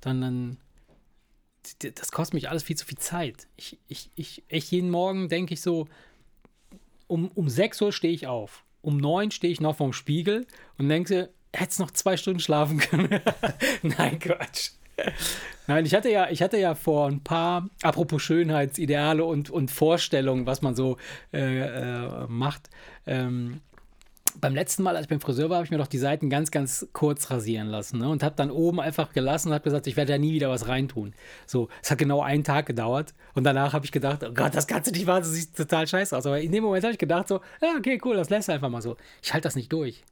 [0.00, 0.56] dann, dann
[1.78, 3.46] das kostet mich alles viel zu viel Zeit.
[3.56, 5.86] Ich, ich, ich, ich jeden Morgen denke ich so,
[7.06, 8.64] um, um 6 Uhr stehe ich auf.
[8.80, 10.46] Um 9 stehe ich noch vorm Spiegel
[10.78, 13.20] und denke, hättest noch zwei Stunden schlafen können.
[13.82, 14.72] Nein, Quatsch.
[15.66, 20.46] Nein, ich hatte ja, ich hatte ja vor ein paar, apropos Schönheitsideale und, und Vorstellungen,
[20.46, 20.96] was man so
[21.32, 22.68] äh, äh, macht.
[23.06, 23.60] Ähm,
[24.40, 26.50] beim letzten Mal, als ich beim Friseur war, habe ich mir doch die Seiten ganz,
[26.50, 28.08] ganz kurz rasieren lassen ne?
[28.08, 30.68] und habe dann oben einfach gelassen und habe gesagt, ich werde da nie wieder was
[30.68, 31.14] reintun.
[31.46, 34.66] So, es hat genau einen Tag gedauert und danach habe ich gedacht, oh Gott, das
[34.66, 36.26] kannst du nicht machen, das sieht total scheiße aus.
[36.26, 38.82] Aber in dem Moment habe ich gedacht so, ja, okay, cool, das lässt einfach mal
[38.82, 38.96] so.
[39.22, 40.02] Ich halte das nicht durch.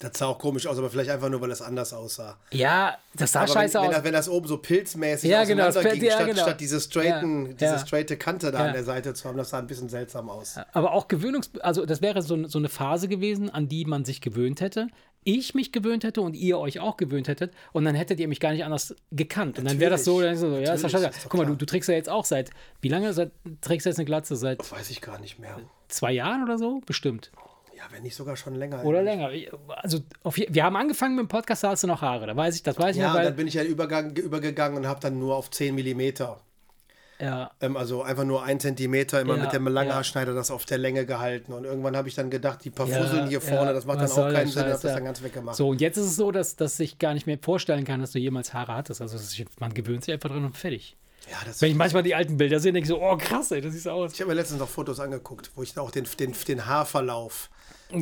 [0.00, 2.36] Das sah auch komisch aus, aber vielleicht einfach nur, weil es anders aussah.
[2.50, 3.86] Ja, das sah aber scheiße wenn, aus.
[3.86, 6.42] Wenn das, wenn das oben so pilzmäßig ja, genau, ging, ja, statt, genau.
[6.42, 7.78] statt diese straighten, ja, diese ja.
[7.78, 10.56] straighte Kante da an der Seite zu haben, das sah ein bisschen seltsam aus.
[10.72, 11.50] Aber auch Gewöhnungs...
[11.60, 14.88] Also das wäre so, so eine Phase gewesen, an die man sich gewöhnt hätte.
[15.22, 17.54] Ich mich gewöhnt hätte und ihr euch auch gewöhnt hättet.
[17.72, 19.58] Und dann hättet ihr mich gar nicht anders gekannt.
[19.58, 21.10] Und dann wäre das so, dann so ja, ist doch scheiße.
[21.28, 22.50] Guck mal, du, du, trägst ja jetzt auch seit...
[22.80, 23.30] Wie lange seit,
[23.60, 24.34] trägst du jetzt eine Glatze?
[24.34, 24.58] Seit...
[24.58, 25.56] Das weiß ich gar nicht mehr.
[25.88, 26.80] Zwei Jahren oder so?
[26.84, 27.30] Bestimmt.
[27.76, 28.84] Ja, wenn nicht sogar schon länger.
[28.84, 29.30] Oder länger.
[29.76, 32.26] Also auf, wir haben angefangen mit dem Podcast, da hast du noch Haare.
[32.26, 33.16] Da weiß ich, das weiß ich ja, noch.
[33.16, 36.40] Ja, dann bin ich ja übergang, übergegangen und habe dann nur auf 10 Millimeter.
[37.18, 37.50] Ja.
[37.60, 40.36] Ähm, also einfach nur ein Zentimeter immer ja, mit dem Langhaarschneider ja.
[40.36, 41.52] das auf der Länge gehalten.
[41.52, 44.32] Und irgendwann habe ich dann gedacht, die paar Fusseln hier vorne, das macht dann auch
[44.32, 45.56] keinen Sinn, habe das dann ganz weggemacht.
[45.56, 48.12] So, und jetzt ist es so, dass, dass ich gar nicht mehr vorstellen kann, dass
[48.12, 49.00] du jemals Haare hattest.
[49.00, 50.96] Also ist, man gewöhnt sich einfach drin und fertig.
[51.30, 53.72] Ja, Wenn ich manchmal die alten Bilder sehe, denke ich so, oh krass, ey, das
[53.72, 54.12] sieht so aus.
[54.12, 57.48] Ich habe mir letztens noch Fotos angeguckt, wo ich auch den, den, den Haarverlauf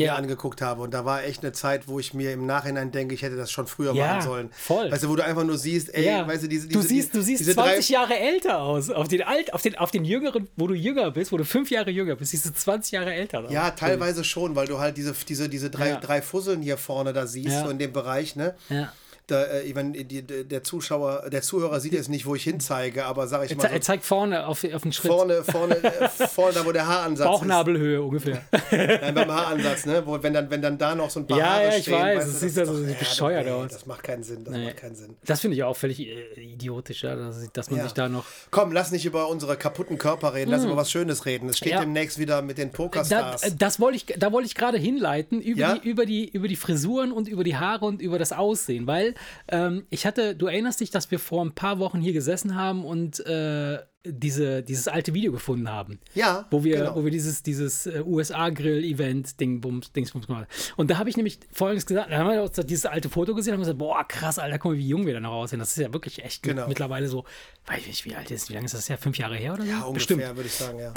[0.00, 0.14] ja.
[0.16, 0.82] angeguckt habe.
[0.82, 3.50] Und da war echt eine Zeit, wo ich mir im Nachhinein denke, ich hätte das
[3.50, 4.50] schon früher ja, machen sollen.
[4.52, 4.90] Voll.
[4.90, 6.26] Weißt du, wo du einfach nur siehst, ey, ja.
[6.26, 8.90] weißt du, diese, diese, Du siehst, du siehst 20 Jahre älter aus.
[8.90, 11.70] Auf den alt, auf den, auf den jüngeren, wo du jünger bist, wo du fünf
[11.70, 13.52] Jahre jünger bist, siehst du 20 Jahre älter aus.
[13.52, 17.26] Ja, teilweise schon, weil du halt diese, diese, diese drei, drei Fusseln hier vorne da
[17.26, 18.54] siehst, so in dem Bereich, ne?
[18.68, 18.92] Ja
[19.32, 23.04] da, äh, ich mein, die, der Zuschauer, der Zuhörer sieht jetzt nicht, wo ich hinzeige,
[23.06, 23.62] aber sage ich Er, mal.
[23.62, 25.10] So er zeigt vorne auf, auf den Schritt.
[25.10, 28.42] vorne, vorne, äh, vorne, da wo der Haaransatz Bauchnabelhöhe ungefähr.
[28.52, 28.72] ist.
[28.72, 30.02] Nein, beim Haaransatz, ne?
[30.06, 31.94] Wo, wenn, dann, wenn dann da noch so ein paar Ja, Haare ja, ich stehen.
[31.94, 33.72] weiß, das sieht ja ist so doch- bescheuert nee, aus.
[33.72, 34.64] Das macht keinen Sinn, das Nee.
[34.66, 35.16] macht keinen Sinn.
[35.24, 37.84] Das finde ich auch völlig äh, idiotisch, ja, dass, dass man Ja.
[37.84, 38.24] sich da noch.
[38.50, 41.48] Komm, lass nicht über unsere kaputten Körper reden, lass über was Schönes reden.
[41.48, 41.78] Es steht Hm.
[41.78, 41.80] Ja.
[41.80, 43.42] demnächst wieder mit den Da, Pokerstars.
[43.44, 45.78] äh, das wollte ich, da wollte ich gerade hinleiten über, Ja?
[45.78, 49.14] die, über, die, über die Frisuren und über die Haare und über das Aussehen, weil
[49.48, 52.84] ähm, ich hatte, du erinnerst dich, dass wir vor ein paar Wochen hier gesessen haben
[52.84, 56.00] und äh, diese, dieses alte Video gefunden haben.
[56.14, 56.96] ja, Wo wir, genau.
[56.96, 60.74] wo wir dieses, dieses äh, USA-Grill-Event Ding, Bums, Dingsbums gemacht haben.
[60.76, 63.52] Und da habe ich nämlich folgendes gesagt, da haben wir auch dieses alte Foto gesehen
[63.52, 65.60] und haben gesagt, boah, krass, Alter, guck mal, wie jung wir da noch aussehen.
[65.60, 66.66] Das ist ja wirklich echt Genau.
[66.66, 67.24] mittlerweile so,
[67.66, 68.98] weiß ich nicht, wie alt ist, wie lange ist das her?
[68.98, 69.68] Fünf Jahre her oder so?
[69.70, 70.92] ja, ungefähr, würde ich sagen, ja.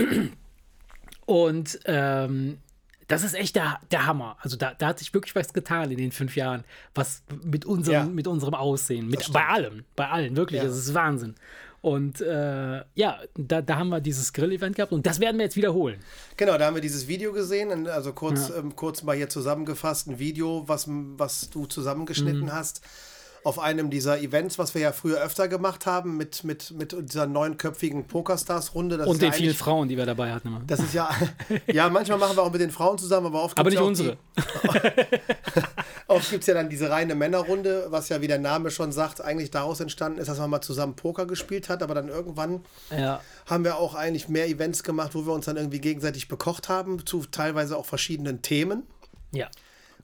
[1.25, 2.59] Und ähm,
[3.07, 4.37] das ist echt der, der Hammer.
[4.41, 7.93] Also da, da hat sich wirklich was getan in den fünf Jahren, was mit unserem,
[7.95, 8.05] Ja.
[8.05, 10.67] mit unserem Aussehen, mit, bei allem, bei allen, wirklich, Ja.
[10.67, 11.35] das ist Wahnsinn.
[11.81, 15.55] Und äh, ja, da, da haben wir dieses Grill-Event gehabt und das werden wir jetzt
[15.55, 15.99] wiederholen.
[16.35, 20.17] Genau, da haben wir dieses Video gesehen, also kurz, ähm, kurz mal hier zusammengefasst, ein
[20.17, 22.51] Video, was, was du zusammengeschnitten Mhm.
[22.53, 22.81] hast,
[23.45, 27.27] auf einem dieser Events, was wir ja früher öfter gemacht haben, mit, mit, mit dieser
[27.27, 29.05] neunköpfigen Pokerstars-Runde.
[29.05, 30.47] Und ist ja den vielen Frauen, die wir dabei hatten.
[30.47, 30.61] Immer.
[30.65, 31.07] Das ist ja,
[31.67, 33.87] ja, manchmal machen wir auch mit den Frauen zusammen, aber oft Aber nicht ja auch
[33.87, 34.17] unsere.
[34.35, 34.41] Die,
[36.07, 39.21] oft gibt es ja dann diese reine Männerrunde, was ja, wie der Name schon sagt,
[39.21, 42.61] eigentlich daraus entstanden ist, dass man mal zusammen Poker gespielt hat, aber dann irgendwann
[42.97, 43.21] Ja.
[43.45, 47.05] haben wir auch eigentlich mehr Events gemacht, wo wir uns dann irgendwie gegenseitig bekocht haben,
[47.05, 48.87] zu teilweise auch verschiedenen Themen.
[49.31, 49.49] ja.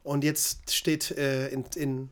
[0.04, 2.10] Und jetzt steht äh, in, in,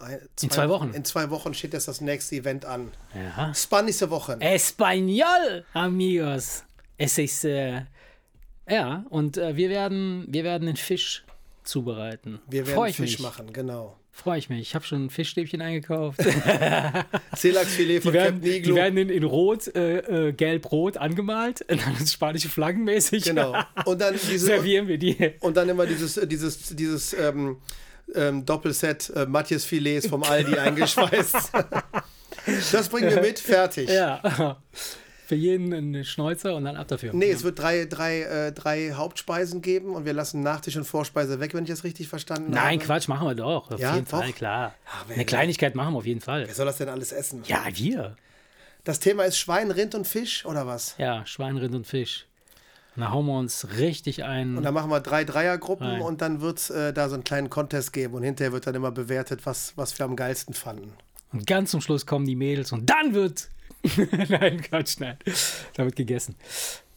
[0.00, 0.90] ein- zwei Wochen.
[0.94, 2.90] In zwei Wochen steht jetzt das nächste Event an.
[3.14, 3.52] Ja.
[3.54, 4.34] Spannendste Woche.
[4.40, 6.64] Español, amigos.
[6.98, 7.82] Es ist, äh,
[8.68, 11.24] ja, und äh, wir werden, wir werden den Fisch
[11.64, 12.40] zubereiten.
[12.48, 13.20] Wir werden Fisch mich.
[13.20, 13.96] machen, genau.
[14.12, 14.60] Freue ich mich.
[14.60, 16.20] Ich habe schon Fischstäbchen eingekauft.
[17.36, 18.74] Seelachsfilet von Die Captain die Iglo.
[18.74, 21.62] werden in, in Rot, äh, äh, Gelb-Rot angemalt.
[21.70, 23.24] Und dann ist spanische Flaggen mäßig.
[23.24, 23.54] Genau.
[23.84, 25.32] Und dann diese, Servieren wir die.
[25.40, 27.58] Und dann immer dieses, dieses, dieses ähm,
[28.14, 31.52] ähm, Doppelset äh, Matthias Filets vom Aldi eingeschweißt.
[32.72, 33.88] das bringen wir mit, fertig.
[33.88, 34.56] Ja.
[35.26, 37.12] Für jeden einen Schnäuzer und dann ab dafür.
[37.14, 41.38] Nee, es wird drei, drei, äh, drei Hauptspeisen geben und wir lassen Nachtisch und Vorspeise
[41.38, 42.66] weg, wenn ich das richtig verstanden habe.
[42.66, 43.70] Nein, Quatsch, machen wir doch.
[43.70, 44.18] Auf Ja, jeden doch.
[44.22, 44.74] Fall, klar.
[45.06, 46.48] wer- Eine Kleinigkeit machen wir auf jeden Fall.
[46.48, 47.44] Wer soll das denn alles essen?
[47.46, 48.16] Ja, wir.
[48.82, 50.96] Das Thema ist Schwein, Rind und Fisch oder was?
[50.98, 52.26] Ja, Schwein, Rind und Fisch.
[53.00, 54.58] Und da hauen wir uns richtig ein.
[54.58, 56.02] Und dann machen wir drei Dreiergruppen Nein.
[56.02, 58.74] und dann wird es äh, da so einen kleinen Contest geben und hinterher wird dann
[58.74, 60.92] immer bewertet, was, was wir am geilsten fanden.
[61.32, 63.48] Und ganz zum Schluss kommen die Mädels und dann wird.
[64.28, 65.16] nein, Quatsch, nein.
[65.74, 66.36] Da wird gegessen.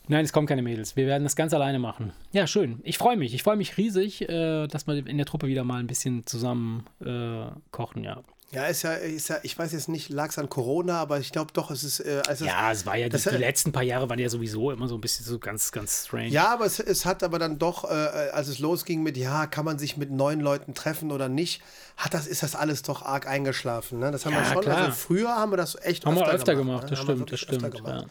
[0.09, 0.97] Nein, es kommen keine Mädels.
[0.97, 2.11] Wir werden das ganz alleine machen.
[2.33, 2.81] Ja, schön.
[2.83, 3.33] Ich freue mich.
[3.33, 6.85] Ich freue mich riesig, äh, dass wir in der Truppe wieder mal ein bisschen zusammen
[6.99, 8.21] äh, kochen, ja.
[8.53, 11.31] Ja, ist ja, ist ja, ich weiß jetzt nicht, lag es an Corona, aber ich
[11.31, 11.99] glaube doch, es ist.
[12.01, 14.69] Äh, als es, Ja, es war ja, die, die letzten paar Jahre waren ja sowieso
[14.71, 16.27] immer so ein bisschen so ganz, ganz strange.
[16.27, 17.87] Ja, aber es, es hat aber dann doch, äh,
[18.31, 21.61] als es losging mit, ja, kann man sich mit neun Leuten treffen oder nicht,
[21.97, 23.99] hat das, ist das alles doch arg eingeschlafen.
[23.99, 24.11] Ne?
[24.11, 24.61] Das haben Ja, wir schon.
[24.61, 24.77] klar.
[24.77, 26.81] Also früher haben wir das echt Haben wir öfter öfter gemacht.
[26.81, 26.89] gemacht, ne?
[26.91, 27.87] das Haben stimmt, das öfter stimmt.
[27.87, 28.05] Ja.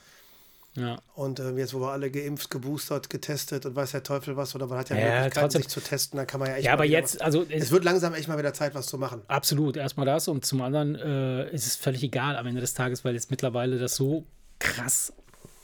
[0.74, 1.00] Ja.
[1.14, 4.66] Und äh, jetzt, wo wir alle geimpft, geboostert, getestet und weiß der Teufel was, oder
[4.66, 6.72] man hat ja, Ja, Möglichkeiten, trotzdem- sich zu testen, dann kann man ja echt ja,
[6.72, 9.20] aber jetzt, was, also es es, wird langsam echt mal wieder Zeit, was zu machen.
[9.28, 13.04] absolut, erstmal das und zum anderen äh, ist es völlig egal am Ende des Tages,
[13.04, 14.24] weil jetzt mittlerweile das so
[14.58, 15.12] krass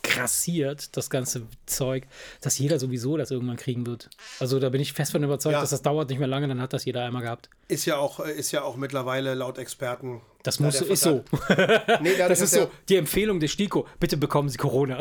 [0.02, 2.06] krassiert, das ganze Zeug,
[2.40, 4.09] dass jeder sowieso das irgendwann kriegen wird.
[4.40, 5.61] Also da bin ich fest von überzeugt, Ja.
[5.61, 7.50] dass das dauert nicht mehr lange, dann hat das jeder einmal gehabt.
[7.68, 10.22] Ist ja auch, äh, ist ja auch mittlerweile laut Experten.
[10.45, 11.24] Das da muss so, ist so.
[12.01, 13.86] Nee, Das ist so die Empfehlung des STIKO.
[13.99, 14.97] Bitte bekommen Sie Corona.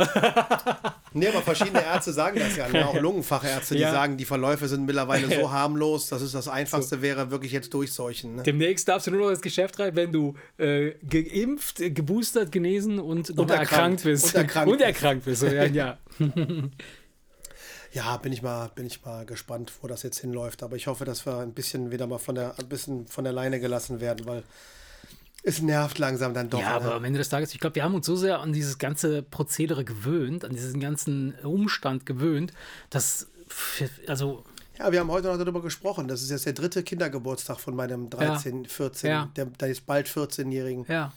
[1.13, 2.67] Nee, aber verschiedene Ärzte sagen das ja.
[2.73, 2.87] Ne?
[2.87, 3.91] Auch Lungenfachärzte, die Ja.
[3.91, 8.37] sagen, die Verläufe sind mittlerweile so harmlos, dass es das Einfachste wäre, wirklich jetzt durchseuchen.
[8.37, 8.43] Ne?
[8.43, 13.29] Demnächst darfst du nur noch ins Geschäft rein, wenn du äh, geimpft, geboostert, genesen und
[13.29, 13.71] Und erkrankt.
[13.71, 14.25] erkrankt bist.
[14.25, 15.41] Und erkrankt und erkrankt bist.
[15.41, 15.97] So, ja, ja.
[17.93, 20.61] Ja, bin ich mal, bin ich mal gespannt, wo das jetzt hinläuft.
[20.61, 23.33] Aber ich hoffe, dass wir ein bisschen wieder mal von der, ein bisschen von der
[23.33, 24.43] Leine gelassen werden, weil
[25.47, 26.59] es nervt langsam dann doch.
[26.59, 26.93] ja, aber ne?
[26.95, 29.85] am Ende des Tages, ich glaube, wir haben uns so sehr an dieses ganze Prozedere
[29.85, 32.51] gewöhnt, an diesen ganzen Umstand gewöhnt,
[32.89, 33.27] dass,
[34.07, 34.43] also,
[34.77, 36.09] ja, wir haben heute noch darüber gesprochen.
[36.09, 39.29] Das ist jetzt der dritte Kindergeburtstag von meinem 13, 14, Ja.
[39.37, 41.13] der, der ist bald 14-Jährigen, ja.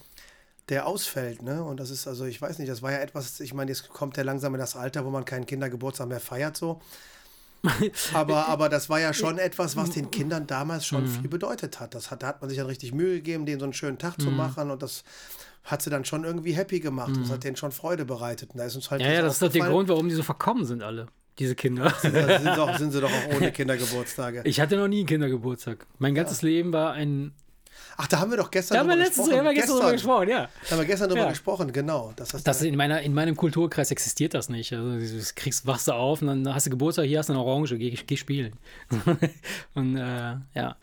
[0.69, 1.43] der ausfällt.
[1.43, 1.63] Ne?
[1.65, 4.17] Und das ist, also ich weiß nicht, das war ja etwas, ich meine, jetzt kommt
[4.17, 6.81] er langsam in das Alter, wo man keinen Kindergeburtstag mehr feiert, so.
[8.15, 11.09] Aber, aber das war ja schon etwas, was den Kindern damals schon Mhm.
[11.09, 11.95] viel bedeutet hat.
[11.95, 12.23] Das hat.
[12.23, 14.23] Da hat man sich dann richtig Mühe gegeben, denen so einen schönen Tag Mhm.
[14.23, 15.05] zu machen und das
[15.65, 17.13] hat sie dann schon irgendwie happy gemacht.
[17.21, 18.51] Das hat denen schon Freude bereitet.
[18.53, 20.23] Und da ist uns halt Ja, ja, das ist doch der Grund, warum die so
[20.23, 21.07] verkommen sind, alle,
[21.39, 21.93] diese Kinder.
[22.01, 24.41] Sind, sind, doch, sind sie doch auch ohne Kindergeburtstage.
[24.45, 25.87] Ich hatte noch nie einen Kindergeburtstag.
[25.99, 27.33] Mein ganzes Leben war ein
[28.03, 30.29] Ach, da haben wir doch gestern Da haben wir letztens haben wir gestern drüber gesprochen,
[30.31, 30.49] ja.
[30.65, 31.29] Da haben wir gestern drüber Ja.
[31.29, 32.15] gesprochen, genau.
[32.17, 34.73] Das, Das ist in, meiner, in meinem Kulturkreis existiert das nicht.
[34.73, 37.43] Also, du kriegst, wachst du auf und dann hast du Geburtstag, hier hast du eine
[37.43, 38.55] Orange, geh, geh spielen.
[39.75, 40.77] und äh, ja,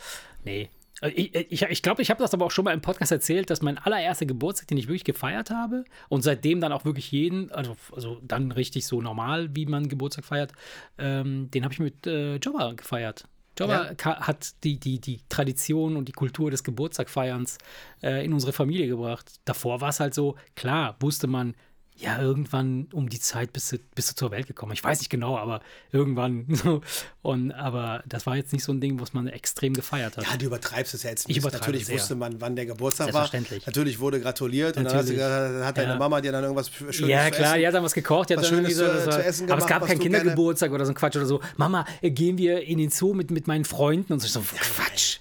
[0.45, 0.70] nee.
[1.01, 3.49] Ich glaube, ich, ich, glaub, ich habe das aber auch schon mal im Podcast erzählt,
[3.49, 7.51] dass mein allererster Geburtstag, den ich wirklich gefeiert habe und seitdem dann auch wirklich jeden,
[7.51, 10.53] also, also dann richtig so normal, wie man Geburtstag feiert,
[10.99, 13.28] ähm, den habe ich mit äh, Jobber gefeiert.
[13.58, 14.20] Jobber Ja.
[14.28, 17.58] hat die, die, die Tradition und die Kultur des Geburtstagfeierns
[18.03, 19.32] äh, in unsere Familie gebracht.
[19.45, 21.55] Davor war es halt so, klar, wusste man,
[22.00, 24.72] ja, irgendwann um die Zeit bist du, bist du zur Welt gekommen.
[24.72, 26.45] Ich weiß nicht genau, aber irgendwann.
[26.64, 26.82] So.
[27.24, 30.24] Und, aber das war jetzt nicht so ein Ding, was man extrem gefeiert hat.
[30.26, 31.38] Ja, du übertreibst es ja jetzt Ich nicht.
[31.38, 31.95] übertreibe Natürlich sehr.
[31.95, 33.22] wusste man, wann der Geburtstag war.
[33.28, 33.66] Selbstverständlich.
[33.66, 35.18] Natürlich wurde gratuliert und dann Natürlich.
[35.18, 35.98] gesagt, hat deine Ja.
[35.98, 37.60] Mama dir dann irgendwas Schönes ja, klar, essen.
[37.60, 38.30] die hat dann was gekocht.
[38.30, 40.00] Die hat Was dann Schönes irgendwie zu- zu war- essen aber es gemacht, gab keinen
[40.00, 41.41] Kindergeburtstag oder so ein Quatsch oder so.
[41.58, 44.26] Mama, äh, gehen wir in den Zoo mit, mit meinen Freunden und so.
[44.28, 45.18] Ich so Quatsch.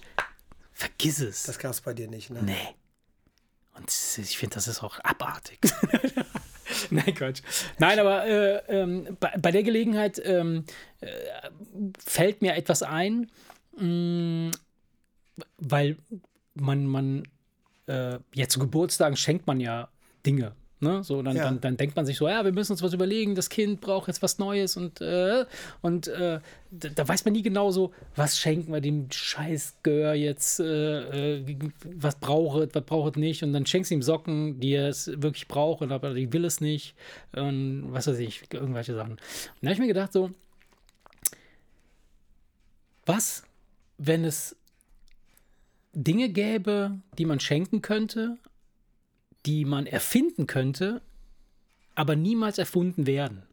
[0.73, 1.43] Vergiss es.
[1.43, 2.39] Das gab es bei dir nicht, ne?
[2.43, 2.55] Nee.
[3.75, 5.59] Und ich finde, das ist auch abartig.
[6.89, 7.41] Nein, Quatsch.
[7.79, 10.65] Nein, aber äh, ähm, bei, bei der Gelegenheit ähm,
[11.01, 11.07] äh,
[11.99, 13.29] fällt mir etwas ein,
[13.77, 14.51] mh,
[15.57, 15.97] weil
[16.53, 17.23] man, man
[17.87, 19.89] äh, ja, zu Geburtstagen schenkt man ja
[20.25, 20.53] Dinge.
[20.79, 21.03] Ne?
[21.03, 21.45] So, dann, Ja.
[21.45, 24.07] dann, dann denkt man sich so, ja, wir müssen uns was überlegen, das Kind braucht
[24.07, 25.45] jetzt was Neues und, äh,
[25.81, 30.59] und äh, da, da weiß man nie genau so, was schenken wir dem Scheißgör jetzt,
[30.59, 34.89] äh, äh, was braucht, was braucht nicht und dann schenkst du ihm Socken, die er
[34.89, 36.93] es wirklich braucht, aber die will es nicht
[37.33, 39.13] und was weiß ich, irgendwelche Sachen.
[39.13, 39.19] Und
[39.61, 40.29] da habe ich mir gedacht so,
[43.07, 43.43] was,
[43.97, 44.55] wenn es
[45.93, 48.37] Dinge gäbe, die man schenken könnte,
[49.47, 51.01] die man erfinden könnte,
[51.95, 53.43] aber niemals erfunden werden.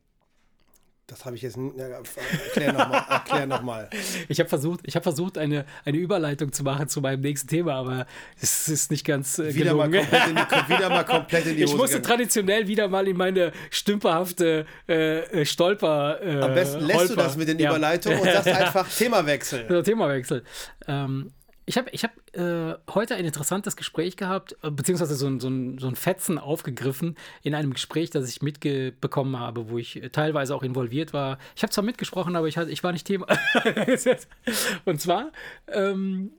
[1.06, 1.58] Das habe ich jetzt.
[1.76, 3.04] Ja, erklär nochmal.
[3.10, 3.90] Erklär noch mal.
[4.28, 7.74] Ich habe versucht, ich habe versucht eine, eine Überleitung zu machen zu meinem nächsten Thema,
[7.74, 8.06] aber
[8.40, 10.08] es ist nicht ganz äh, wieder, mal gelungen.
[10.08, 12.16] komplett in die, wieder mal komplett in die Ich Hose musste gegangen.
[12.16, 16.22] traditionell wieder mal in meine stümperhafte äh, äh, Stolper.
[16.22, 17.22] Äh, Am besten lässt du Holper.
[17.22, 17.68] das mit den Ja.
[17.70, 19.66] Überleitungen und sagst einfach Themawechsel.
[19.68, 20.42] So, Themawechsel.
[20.88, 21.32] Ähm,
[21.66, 25.48] ich habe ich hab, äh, heute ein interessantes Gespräch gehabt, äh, beziehungsweise so ein, so,
[25.48, 30.10] ein, so ein Fetzen aufgegriffen in einem Gespräch, das ich mitbekommen habe, wo ich äh,
[30.10, 31.38] teilweise auch involviert war.
[31.56, 33.26] Ich habe zwar mitgesprochen, aber ich, hatte, ich war nicht Thema.
[34.84, 35.32] Und zwar
[35.68, 36.32] ähm,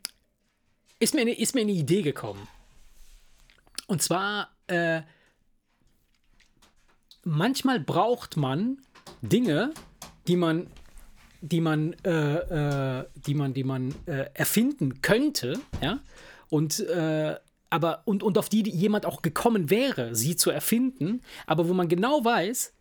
[0.99, 2.47] ist, mir eine, ist mir eine Idee gekommen.
[3.87, 5.01] Und zwar, äh,
[7.23, 8.77] manchmal braucht man
[9.21, 9.73] Dinge,
[10.27, 10.67] die man
[11.49, 15.99] die man, äh, äh, die man, die man äh, erfinden könnte, ja,
[16.49, 17.35] und äh,
[17.69, 21.87] aber und, und auf die jemand auch gekommen wäre, sie zu erfinden, aber wo man
[21.87, 22.73] genau weiß,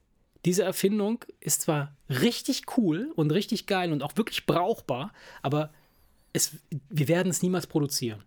[0.44, 5.12] diese Erfindung ist zwar richtig cool und richtig geil und auch wirklich brauchbar,
[5.42, 5.72] aber
[6.32, 6.52] es,
[6.90, 8.22] wir werden es niemals produzieren.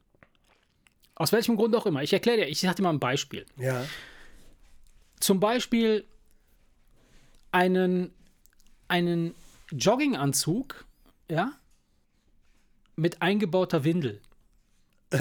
[1.15, 2.03] Aus welchem Grund auch immer.
[2.03, 3.85] Ich erkläre dir, ich sage dir mal ein Beispiel Ja.
[5.19, 6.05] zum Beispiel
[7.51, 8.11] einen,
[8.87, 9.33] einen
[9.71, 10.85] Jogginganzug,
[11.29, 11.51] ja,
[12.95, 14.21] mit eingebauter Windel.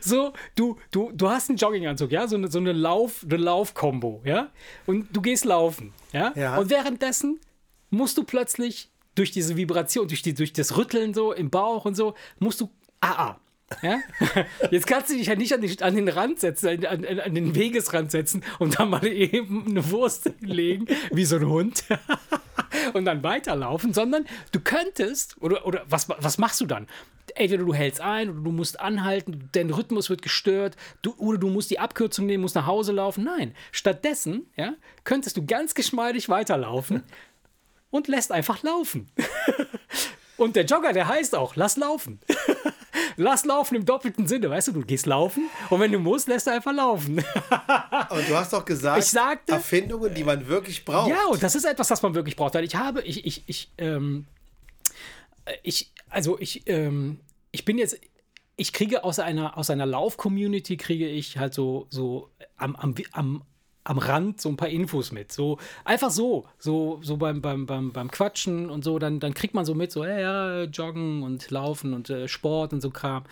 [0.00, 4.22] so, du, du, du hast einen Jogginganzug, ja, so eine, so eine Lauf, eine Laufkombo,
[4.24, 4.50] ja,
[4.86, 6.56] und du gehst laufen, ja, Ja.
[6.56, 7.40] und währenddessen
[7.90, 11.96] musst du plötzlich durch diese Vibration, durch, die, durch das Rütteln so im Bauch und
[11.96, 12.70] so, musst du
[13.00, 13.40] AA.
[13.82, 14.00] Ja?
[14.70, 17.34] Jetzt kannst du dich ja nicht an den, an den Rand setzen, an, an, an
[17.34, 21.84] den Wegesrand setzen und dann mal eben eine Wurst legen, wie so ein Hund.
[22.94, 26.86] und dann weiterlaufen, sondern du könntest, oder, oder was, was machst du dann?
[27.34, 31.48] Entweder du hältst ein oder du musst anhalten, dein Rhythmus wird gestört, du, oder du
[31.48, 33.24] musst die Abkürzung nehmen, musst nach Hause laufen.
[33.24, 37.02] Nein, stattdessen ja, könntest du ganz geschmeidig weiterlaufen
[37.90, 39.10] und lässt einfach laufen.
[40.36, 42.18] und der Jogger, der heißt auch, lass laufen.
[43.18, 46.46] Lass laufen im doppelten Sinne, weißt du, du gehst laufen und wenn du musst, lässt
[46.46, 47.22] du einfach laufen.
[47.50, 51.10] Aber du hast doch gesagt, Ich sagte- Erfindungen, die man wirklich braucht.
[51.10, 52.54] Ja, und das ist etwas, das man wirklich braucht.
[52.54, 54.24] Weil ich habe, ich, ich, ich, ähm,
[55.44, 57.98] äh, ich, also ich, ähm, ich bin jetzt,
[58.56, 63.42] ich kriege aus einer, aus einer Lauf-Community kriege ich halt so, so am, am, am,
[63.88, 65.32] am Rand so ein paar Infos mit.
[65.32, 69.54] So einfach so, so, so beim, beim, beim, beim Quatschen und so, dann, dann kriegt
[69.54, 73.24] man so mit, so, ja, ja, Joggen und Laufen und äh, Sport und so Kram.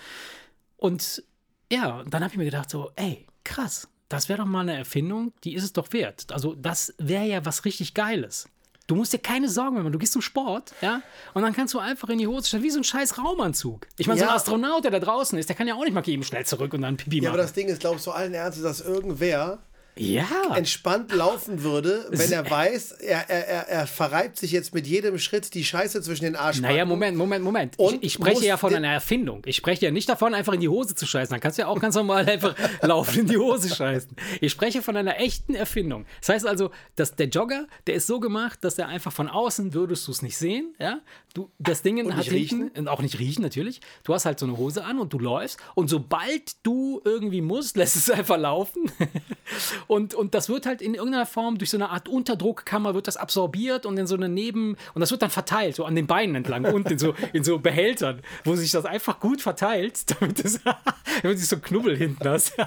[0.76, 1.22] Und
[1.70, 5.32] ja, dann habe ich mir gedacht, so, ey, krass, das wäre doch mal eine Erfindung,
[5.44, 6.26] die ist es doch wert.
[6.32, 8.48] Also, das wäre ja was richtig Geiles.
[8.86, 9.92] Du musst dir keine Sorgen mehr machen.
[9.92, 11.02] Du gehst zum Sport, ja,
[11.34, 13.88] und dann kannst du einfach in die Hose stellen, wie so ein scheiß Raumanzug.
[13.98, 14.36] Ich meine, so ein Ja.
[14.36, 16.82] Astronaut, der da draußen ist, der kann ja auch nicht mal eben schnell zurück und
[16.82, 17.34] dann Pipi Ja, machen.
[17.34, 19.58] aber das Ding ist, glaube ich, so allen Ernstes, dass irgendwer
[19.98, 20.54] ja.
[20.54, 25.18] entspannt laufen würde, wenn er weiß, er, er, er, er verreibt sich jetzt mit jedem
[25.18, 26.74] Schritt die Scheiße zwischen den Arschbacken.
[26.74, 27.78] Naja, Moment, Moment, Moment.
[27.78, 29.42] Und ich, ich spreche ja von einer Erfindung.
[29.46, 31.32] Ich spreche ja nicht davon, einfach in die Hose zu scheißen.
[31.32, 34.10] Dann kannst du ja auch ganz normal einfach laufen in die Hose scheißen.
[34.40, 36.04] Ich spreche von einer echten Erfindung.
[36.20, 39.72] Das heißt also, dass der Jogger, der ist so gemacht, dass der einfach von außen
[39.72, 40.74] würdest du es nicht sehen.
[40.78, 41.00] Ja?
[41.34, 43.80] Du, das Ding hat nicht hinten, und auch nicht riechen natürlich.
[44.04, 45.58] Du hast halt so eine Hose an und du läufst.
[45.74, 48.90] Und sobald du irgendwie musst, lässt es einfach laufen.
[49.86, 53.16] und, und das wird halt in irgendeiner Form durch so eine Art Unterdruckkammer wird das
[53.16, 56.36] absorbiert und in so eine Neben und das wird dann verteilt so an den Beinen
[56.36, 60.60] entlang und in so in so Behältern, wo sich das einfach gut verteilt, damit es
[60.62, 62.52] damit du so Knubbel hinten hast.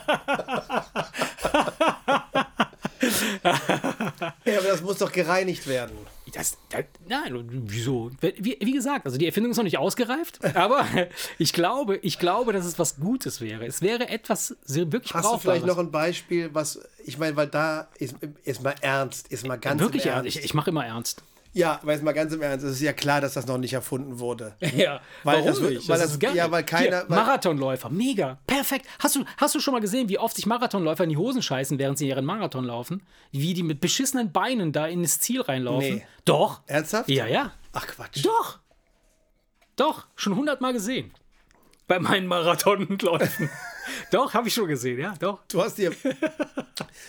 [4.45, 5.97] Ja, aber das muss doch gereinigt werden.
[6.32, 8.11] Das, das, nein, wieso?
[8.21, 10.86] Wie, wie gesagt, also die Erfindung ist noch nicht ausgereift, aber
[11.38, 13.65] ich glaube, ich glaube, dass es was Gutes wäre.
[13.65, 15.65] Es wäre etwas sehr wirklich Hast du vielleicht Brauchbares.
[15.65, 19.82] noch ein Beispiel, was, ich meine, weil da ist, ist mal ernst, ist mal ganz
[19.82, 20.25] Wirklich ernst.
[20.25, 20.38] Ernst.
[20.38, 21.23] Ich, ich mache immer ernst.
[21.54, 23.74] Ja, aber jetzt mal ganz im Ernst, es ist ja klar, dass das noch nicht
[23.74, 24.56] erfunden wurde.
[24.76, 25.89] Ja, Weil warum das nicht?
[25.89, 26.36] weil das das- ist geil.
[26.36, 28.86] ja, weil keiner- Hier, weil- Marathonläufer, mega, perfekt.
[29.00, 31.80] Hast du, hast du schon mal gesehen, wie oft sich Marathonläufer in die Hosen scheißen,
[31.80, 33.02] während sie ihren Marathon laufen?
[33.32, 35.95] Wie die mit beschissenen Beinen da in das Ziel reinlaufen?
[35.95, 36.06] Nee.
[36.26, 36.62] Doch.
[36.68, 37.10] Ernsthaft?
[37.10, 37.52] Ja, ja.
[37.74, 38.24] Ach Quatsch.
[38.24, 38.60] Doch.
[39.76, 41.12] Doch, schon hundertmal gesehen.
[41.90, 43.50] Bei meinen Marathonläufen.
[44.12, 45.40] doch, habe ich schon gesehen, ja, doch.
[45.52, 45.92] Du hast dir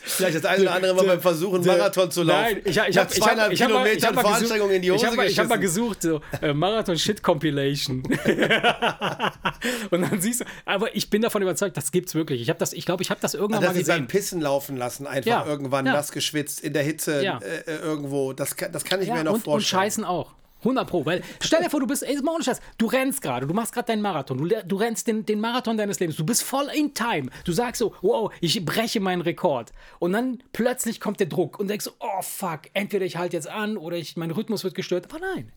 [0.03, 2.41] vielleicht das eine oder andere Mal beim Versuch, einen Marathon zu laufen.
[2.43, 4.33] Nein, ich, ich habe ich zweieinhalb hab, ich hab mal- ich Kilometern hab mal gesucht-
[4.49, 7.23] Veranstrengung in die Hose Ich habe mal, ich hab mal gesucht, so äh, Marathon Shit
[7.23, 8.03] Compilation.
[9.91, 12.41] Und dann siehst du, aber ich bin davon überzeugt, das gibt's wirklich.
[12.41, 14.07] Ich habe das, ich glaube, ich habe das irgendwann Dass mal sie beim gesehen.
[14.09, 15.93] Pissen laufen lassen, einfach Ja, irgendwann ja.
[15.93, 17.39] nass geschwitzt, in der Hitze Ja.
[17.39, 18.33] äh, äh, irgendwo.
[18.33, 19.83] Das kann, das kann ich Ja, mir noch und, und vorstellen.
[19.83, 20.33] scheißen auch.
[20.61, 23.47] 100 Pro, weil stell dir vor, du bist, ey, mal ohne Scheiß, du rennst gerade,
[23.47, 26.43] du machst gerade deinen Marathon, du, du rennst den, den Marathon deines Lebens, du bist
[26.43, 29.73] voll in Time, du sagst so, wow, ich breche meinen Rekord.
[29.99, 33.49] Und dann plötzlich kommt der Druck und denkst so, oh fuck, entweder ich halte jetzt
[33.49, 35.53] an oder ich, mein Rhythmus wird gestört, aber nein,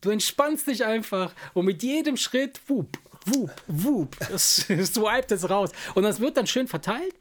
[0.00, 5.70] du entspannst dich einfach und mit jedem Schritt, wup, wup, wup, es swiped es raus.
[5.94, 7.14] Und das wird dann schön verteilt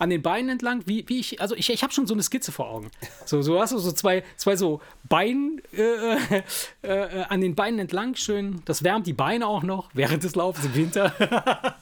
[0.00, 2.52] an den Beinen entlang, wie, wie ich, also ich, ich habe schon so eine Skizze
[2.52, 2.90] vor Augen.
[3.26, 6.42] So, so hast du so zwei, zwei so Bein äh, äh,
[6.82, 8.62] äh, an den Beinen entlang schön.
[8.64, 11.14] Das wärmt die Beine auch noch während des Laufens im Winter.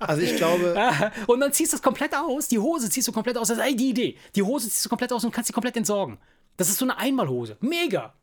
[0.00, 0.74] Also ich glaube,
[1.26, 2.48] und dann ziehst du es komplett aus.
[2.48, 3.48] Die Hose ziehst du komplett aus.
[3.48, 4.16] Das ist ey, die Idee.
[4.34, 6.16] Die Hose ziehst du komplett aus und kannst sie komplett entsorgen.
[6.56, 7.58] Das ist so eine Einmalhose.
[7.60, 8.14] Mega.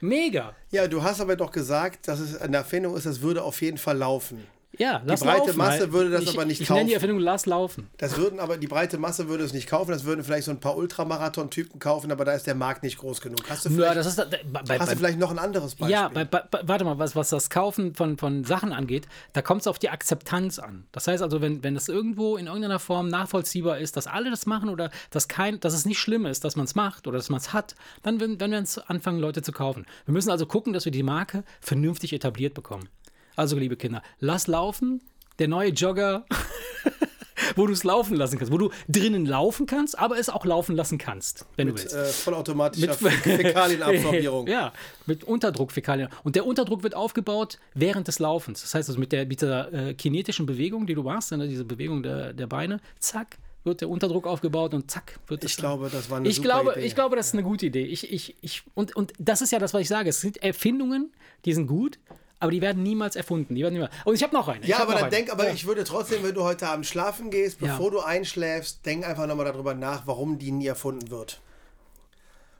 [0.00, 0.56] Mega.
[0.70, 3.78] ja, du hast aber doch gesagt, dass es eine Erfindung ist, das würde auf jeden
[3.78, 4.44] Fall laufen.
[4.78, 5.58] Ja, lass breite laufen.
[5.58, 6.94] Masse würde das ich, aber nicht Ich nenne die kaufen.
[6.94, 7.90] Erfindung Lass laufen.
[7.98, 10.60] Das würden aber, die breite Masse würde es nicht kaufen, das würden vielleicht so ein
[10.60, 13.42] paar Ultramarathon-Typen kaufen, aber da ist der Markt nicht groß genug.
[13.48, 14.16] Hast du Ja, vielleicht, das ist,
[14.52, 15.90] bei, bei, hast du vielleicht noch ein anderes Beispiel?
[15.90, 16.26] Ja, bei,
[16.62, 19.90] warte mal, was, was das Kaufen von, von Sachen angeht, da kommt es auf die
[19.90, 20.86] Akzeptanz an.
[20.92, 24.46] Das heißt also, wenn, wenn es irgendwo in irgendeiner Form nachvollziehbar ist, dass alle das
[24.46, 27.28] machen oder dass, kein, dass es nicht schlimm ist, dass man es macht oder dass
[27.28, 29.86] man es hat, dann werden werden wir anfangen, Leute zu kaufen.
[30.04, 32.88] Wir müssen also gucken, dass wir die Marke vernünftig etabliert bekommen.
[33.36, 35.00] Also, liebe Kinder, lass laufen,
[35.38, 36.24] der neue Jogger,
[37.56, 40.76] wo du es laufen lassen kannst, wo du drinnen laufen kannst, aber es auch laufen
[40.76, 41.94] lassen kannst, wenn du willst.
[41.94, 44.46] Äh, vollautomatischer Fäkalienabsorbierung.
[44.50, 44.72] Ja,
[45.06, 46.08] mit Unterdruckfäkalien.
[46.24, 48.62] Und der Unterdruck wird aufgebaut während des Laufens.
[48.62, 51.64] Das heißt also mit, der, mit dieser äh, kinetischen Bewegung, die du machst, ne, diese
[51.64, 55.52] Bewegung der, der Beine, zack, wird der Unterdruck aufgebaut und zack, wird das.
[55.52, 56.86] Ich glaube, das war eine ich glaube, Idee.
[56.86, 57.84] ich glaube, das ist eine gute Idee.
[57.84, 60.08] Ich, ich, ich, und, und das ist ja das, was ich sage.
[60.08, 61.12] Es sind Erfindungen,
[61.44, 61.98] die sind gut,
[62.40, 63.54] aber die werden niemals erfunden.
[63.54, 63.92] Die werden niemals.
[64.04, 64.62] Und ich habe noch eine.
[64.62, 65.10] ich Ja, aber dann eine.
[65.10, 65.52] denk, aber Ja.
[65.54, 67.68] ich würde trotzdem, wenn du heute Abend schlafen gehst, Ja.
[67.68, 71.40] bevor du einschläfst, denk einfach nochmal darüber nach, warum die nie erfunden wird.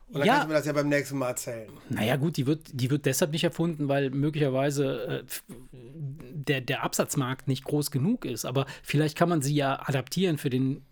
[0.08, 0.32] Und dann Ja.
[0.34, 1.70] kannst du mir das ja beim nächsten Mal erzählen.
[1.88, 7.46] Naja, gut, die wird, die wird deshalb nicht erfunden, weil möglicherweise äh, der, der Absatzmarkt
[7.48, 8.44] nicht groß genug ist.
[8.44, 10.84] Aber vielleicht kann man sie ja adaptieren für, den,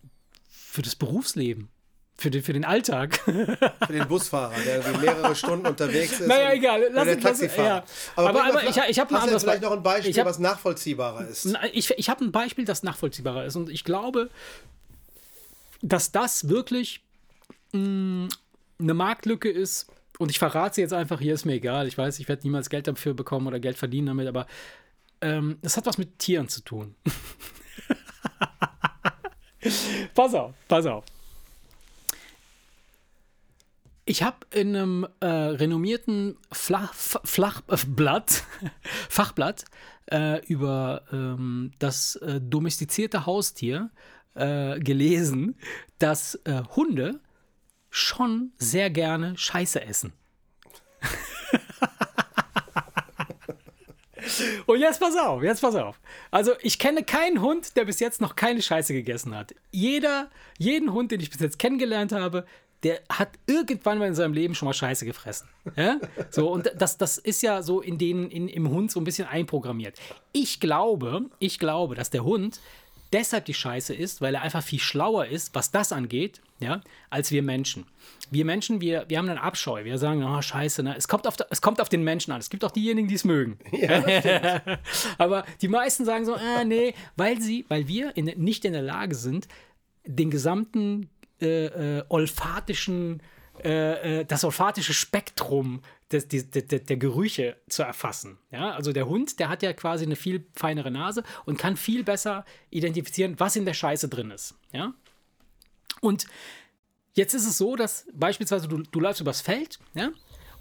[0.48, 1.68] für das Berufsleben,
[2.20, 3.20] für den, für den Alltag.
[3.20, 6.26] Für den Busfahrer, der mehrere Stunden unterwegs ist.
[6.26, 7.68] Naja, egal, lass der Taxifahrer.
[7.68, 7.84] ja.
[8.16, 11.28] Aber, Aber- aber ich- ich hab ein anderes vielleicht noch ein Beispiel, hab- was nachvollziehbarer
[11.28, 11.56] ist.
[11.72, 13.54] Ich, ich habe ein Beispiel, das nachvollziehbarer ist.
[13.54, 14.30] Und ich glaube,
[15.80, 17.02] dass das wirklich
[17.72, 18.28] mh,
[18.80, 19.86] eine Marktlücke ist.
[20.18, 21.86] Und ich verrate sie jetzt einfach, hier ist mir egal.
[21.86, 24.48] Ich weiß, ich werde niemals Geld dafür bekommen oder Geld verdienen damit, aber
[25.20, 26.96] ähm, es hat was mit Tieren zu tun.
[30.14, 31.04] pass auf, pass auf.
[34.08, 38.42] Ich habe in einem äh, renommierten Flach, Flach, äh, Blatt,
[39.10, 39.66] Fachblatt
[40.10, 43.90] äh, über ähm, das äh, domestizierte Haustier
[44.34, 45.58] äh, gelesen,
[45.98, 47.20] dass äh, Hunde
[47.90, 50.14] schon sehr gerne Scheiße essen.
[54.64, 56.00] Und jetzt pass auf, jetzt pass auf.
[56.30, 59.54] Also ich kenne keinen Hund, der bis jetzt noch keine Scheiße gegessen hat.
[59.70, 62.46] Jeder, jeden Hund, den ich bis jetzt kennengelernt habe,
[62.82, 65.48] der hat irgendwann mal in seinem Leben schon mal Scheiße gefressen.
[65.76, 65.98] Ja?
[66.30, 69.26] So, und das, das ist ja so in den, in, im Hund so ein bisschen
[69.26, 69.98] einprogrammiert.
[70.32, 72.60] Ich glaube, ich glaube, dass der Hund
[73.12, 77.30] deshalb die Scheiße ist, weil er einfach viel schlauer ist, was das angeht, ja, als
[77.30, 77.86] wir Menschen.
[78.30, 79.84] Wir Menschen, wir, wir haben einen Abscheu.
[79.84, 80.94] Wir sagen, oh, scheiße, ne?
[80.96, 82.40] es, kommt auf, es kommt auf den Menschen an.
[82.40, 83.58] Es gibt auch diejenigen, die es mögen.
[83.72, 84.60] Ja,
[85.18, 88.82] Aber die meisten sagen so, äh, nee, weil sie, weil wir in, nicht in der
[88.82, 89.48] Lage sind,
[90.04, 91.08] den gesamten
[91.40, 93.22] äh, äh, olfatischen,
[93.64, 98.38] äh, äh, das olfatische Spektrum des, des, des, der Gerüche zu erfassen.
[98.50, 102.04] Ja, also der Hund, der hat ja quasi eine viel feinere Nase und kann viel
[102.04, 104.54] besser identifizieren, was in der Scheiße drin ist.
[104.72, 104.94] Ja,
[106.00, 106.26] und
[107.14, 110.10] jetzt ist es so, dass beispielsweise du, du läufst übers Feld, ja,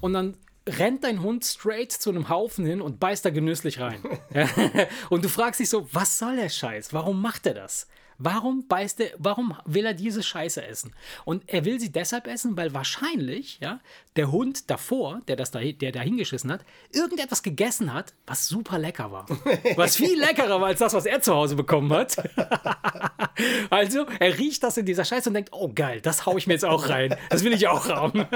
[0.01, 4.01] und dann rennt dein Hund straight zu einem Haufen hin und beißt da genüsslich rein.
[5.09, 6.93] und du fragst dich so, was soll der Scheiß?
[6.93, 7.88] Warum macht er das?
[8.20, 10.93] Warum beißt er, warum will er diese Scheiße essen?
[11.24, 13.80] Und er will sie deshalb essen, weil wahrscheinlich, ja,
[14.15, 18.80] der Hund davor, der das da, der da hingeschissen hat, irgendetwas gegessen hat, was super
[18.80, 19.28] lecker war.
[19.76, 22.15] Was viel leckerer war als das, was er zu Hause bekommen hat.
[23.70, 26.53] also, er riecht das in dieser Scheiße und denkt, oh geil, das hau ich mir
[26.53, 27.15] jetzt auch rein.
[27.30, 28.26] Das will ich auch haben.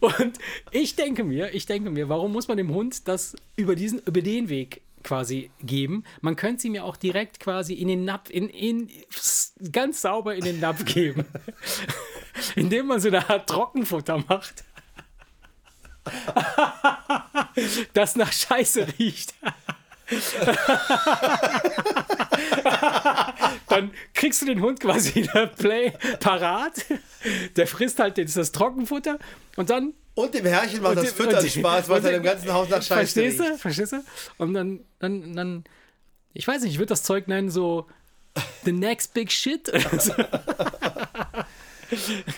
[0.00, 0.38] Und
[0.70, 4.20] ich denke mir, ich denke mir, warum muss man dem Hund das über diesen, über
[4.20, 6.04] den Weg quasi geben.
[6.20, 8.90] Man könnte sie mir auch direkt quasi in den Napf, in, in,
[9.72, 11.24] ganz sauber in den Napf geben.
[12.56, 14.64] Indem man so eine Art Trockenfutter macht.
[17.94, 19.34] das nach Scheiße riecht.
[23.68, 26.84] dann kriegst du den Hund quasi in der Play parat.
[27.56, 29.18] Der frisst halt das Trockenfutter
[29.56, 32.82] und dann und dem Herrchen macht das Füttern Spaß, weil er im ganzen Haus nach
[32.82, 33.58] Scheiße Verstehst du?
[33.58, 34.02] Verstehst du?
[34.38, 35.64] Und dann, dann, dann,
[36.32, 37.86] ich weiß nicht, ich würde das Zeug nennen so
[38.64, 39.70] The Next Big Shit.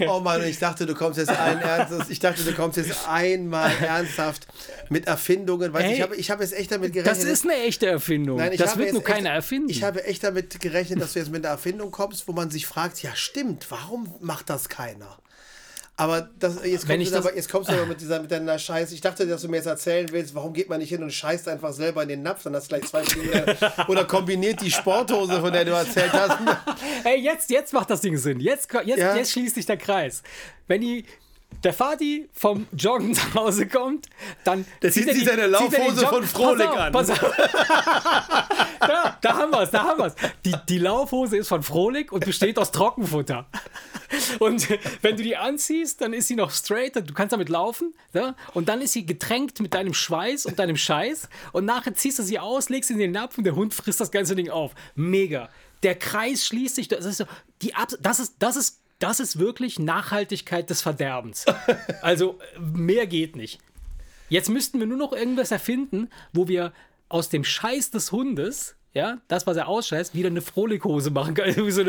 [0.08, 3.70] oh Mann, ich dachte, du kommst jetzt allen Ernstes, ich dachte, du kommst jetzt einmal
[3.80, 4.48] ernsthaft
[4.88, 7.16] mit Erfindungen, weil ich habe ich hab jetzt echt damit gerechnet.
[7.16, 8.38] Das ist eine echte Erfindung.
[8.38, 9.70] Nein, das wird nur keiner erfinden.
[9.70, 12.66] Ich habe echt damit gerechnet, dass du jetzt mit einer Erfindung kommst, wo man sich
[12.66, 15.16] fragt, ja stimmt, warum macht das keiner?
[16.00, 18.94] Aber das, jetzt, kommst du aber, jetzt kommst du aber mit, dieser, mit deiner Scheiße.
[18.94, 21.48] Ich dachte, dass du mir jetzt erzählen willst, warum geht man nicht hin und scheißt
[21.48, 23.32] einfach selber in den Napf, dann hast du gleich zwei Stunden.
[23.88, 26.38] oder kombiniert die Sporthose, von der du erzählt hast.
[27.02, 28.38] Hey, jetzt, jetzt macht das Ding Sinn.
[28.38, 29.16] Jetzt, jetzt, ja?
[29.16, 30.22] jetzt schließt sich der Kreis.
[30.66, 31.04] Wenn die
[31.64, 34.06] der Fadi vom Joggen nach Hause kommt,
[34.44, 36.92] dann der zieht sich seine Laufhose von Frohlich an.
[38.80, 40.14] Da, da haben wir es, da haben wir es.
[40.44, 43.46] Die, die Laufhose ist von Frohlich und besteht aus Trockenfutter.
[44.38, 44.68] Und
[45.02, 47.92] wenn du die anziehst, dann ist sie noch straight, du kannst damit laufen.
[48.14, 48.34] Ja?
[48.54, 51.28] Und dann ist sie getränkt mit deinem Schweiß und deinem Scheiß.
[51.52, 54.00] Und nachher ziehst du sie aus, legst sie in den Napf und der Hund frisst
[54.00, 54.72] das ganze Ding auf.
[54.94, 55.48] Mega.
[55.82, 56.88] Der Kreis schließt sich.
[56.88, 57.24] Das ist, so,
[57.62, 61.46] die das ist, das ist das ist wirklich Nachhaltigkeit des Verderbens.
[62.02, 63.60] Also mehr geht nicht.
[64.28, 66.72] Jetzt müssten wir nur noch irgendwas erfinden, wo wir
[67.08, 71.54] aus dem Scheiß des Hundes, ja, das, was er ausscheißt, wieder eine Frohlichhose machen können.
[71.70, 71.84] So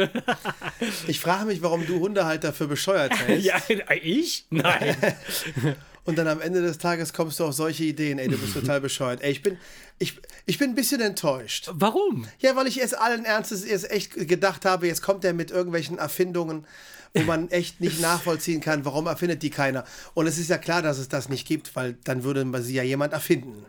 [1.07, 3.45] ich frage mich, warum du Hundehalter für bescheuert hältst.
[3.45, 3.61] ja,
[4.01, 4.45] ich?
[4.49, 4.95] Nein.
[6.09, 8.81] Und dann am Ende des Tages kommst du auf solche Ideen, ey, du bist total
[8.81, 9.21] bescheuert.
[9.21, 9.57] Ey, ich bin,
[9.99, 11.69] ich, ich bin ein bisschen enttäuscht.
[11.71, 12.27] Warum?
[12.39, 15.97] Ja, weil ich erst allen Ernstes erst echt gedacht habe, jetzt kommt er mit irgendwelchen
[15.97, 16.65] Erfindungen
[17.13, 19.83] wo man echt nicht nachvollziehen kann, warum erfindet die keiner.
[20.13, 22.75] Und es ist ja klar, dass es das nicht gibt, weil dann würde man sie
[22.75, 23.65] ja jemand erfinden.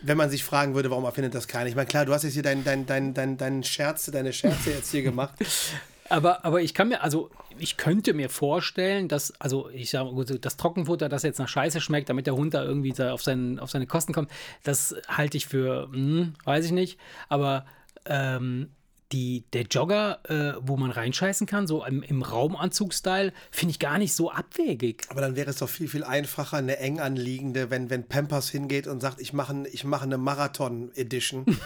[0.00, 1.68] Wenn man sich fragen würde, warum erfindet das keiner.
[1.68, 4.70] Ich meine, klar, du hast jetzt hier deinen dein, dein, dein, dein Scherze, deine Scherze
[4.70, 5.34] jetzt hier gemacht.
[6.10, 10.56] Aber, aber ich kann mir, also ich könnte mir vorstellen, dass, also ich sage, das
[10.56, 13.86] Trockenfutter, das jetzt nach Scheiße schmeckt, damit der Hund da irgendwie auf, seinen, auf seine
[13.86, 14.30] Kosten kommt,
[14.62, 16.98] das halte ich für, hm, weiß ich nicht.
[17.28, 17.64] Aber
[18.06, 18.70] ähm,
[19.14, 23.98] die, der Jogger, äh, wo man reinscheißen kann, so im, im Raumanzug-Style, finde ich gar
[23.98, 25.04] nicht so abwegig.
[25.08, 28.88] Aber dann wäre es doch viel, viel einfacher, eine eng anliegende, wenn, wenn Pampers hingeht
[28.88, 31.44] und sagt, ich mache ich mach eine Marathon-Edition.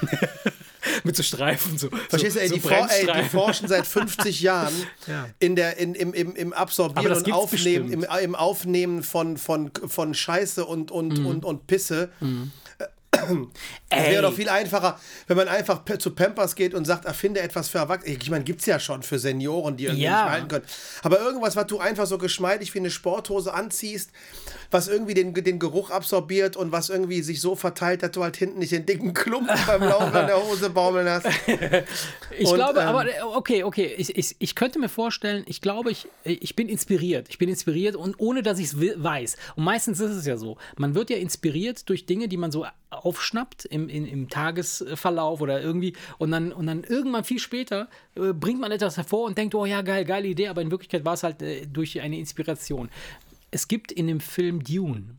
[1.05, 1.79] Mit so Streifen.
[1.79, 4.75] So, Verstehst du, ey, so die, for ey, die, forschen seit 50 Jahren
[5.07, 5.27] ja.
[5.39, 10.13] in der, in, im, im, im Absorbieren und Aufnehmen, im, im, Aufnehmen von, von, von
[10.13, 11.27] Scheiße und, und, mm.
[11.27, 12.11] und, und Pisse.
[12.21, 12.45] Mm
[13.91, 17.71] Es wäre doch viel einfacher, wenn man einfach zu Pampers geht und sagt, erfinde etwas
[17.71, 18.19] für Erwachsene.
[18.21, 20.25] Ich meine, gibt es ja schon für Senioren, die irgendwie ja.
[20.25, 20.65] nicht halten können.
[21.03, 24.11] Aber irgendwas, was du einfach so geschmeidig wie eine Sporthose anziehst,
[24.71, 28.37] was irgendwie den, den Geruch absorbiert und was irgendwie sich so verteilt, dass du halt
[28.37, 31.27] hinten nicht den dicken Klumpen beim Laufen an der Hose baumeln hast.
[32.39, 35.91] ich und, glaube, ähm, aber okay, okay, ich, ich, ich könnte mir vorstellen, ich glaube,
[35.91, 37.29] ich, ich bin inspiriert.
[37.31, 39.37] Ich bin inspiriert und ohne, dass ich es weiß.
[39.57, 42.67] Und meistens ist es ja so, man wird ja inspiriert durch Dinge, die man so
[43.09, 48.35] aufschnappt im, in, im Tagesverlauf oder irgendwie und dann, und dann irgendwann viel später äh,
[48.35, 51.15] bringt man etwas hervor und denkt, oh ja, geil, geile Idee, aber in Wirklichkeit war
[51.15, 52.91] es halt äh, durch eine Inspiration.
[53.51, 55.17] Es gibt in dem Film Dune,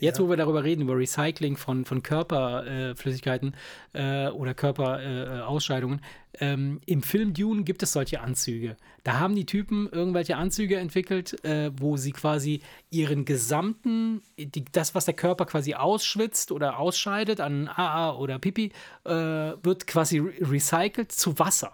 [0.00, 0.24] Jetzt, ja.
[0.24, 3.54] wo wir darüber reden, über Recycling von, von Körperflüssigkeiten
[3.94, 5.98] äh, äh, oder Körperausscheidungen,
[6.32, 8.76] äh, ähm, im Film Dune gibt es solche Anzüge.
[9.02, 14.94] Da haben die Typen irgendwelche Anzüge entwickelt, äh, wo sie quasi ihren gesamten, die, das,
[14.94, 18.70] was der Körper quasi ausschwitzt oder ausscheidet an AA oder Pipi,
[19.04, 21.72] äh, wird quasi recycelt zu Wasser,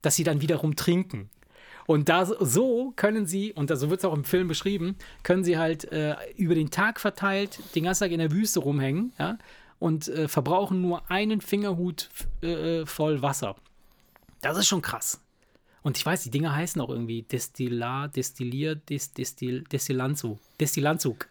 [0.00, 1.28] das sie dann wiederum trinken.
[1.90, 5.58] Und da so können sie, und so wird es auch im Film beschrieben, können sie
[5.58, 9.38] halt äh, über den Tag verteilt den ganzen Tag in der Wüste rumhängen, ja,
[9.80, 12.08] und äh, verbrauchen nur einen Fingerhut
[12.42, 13.56] äh, voll Wasser.
[14.40, 15.20] Das ist schon krass.
[15.82, 20.38] Und ich weiß, die Dinger heißen auch irgendwie Destillar, Destillier, Des, Destil, Destillanzug.
[20.60, 21.26] Destillanzug.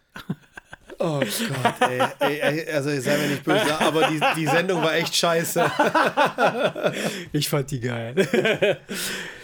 [0.98, 2.02] Oh Gott, ey.
[2.18, 5.72] ey also sei mir nicht böse, aber die, die Sendung war echt scheiße.
[7.32, 8.78] ich fand die geil.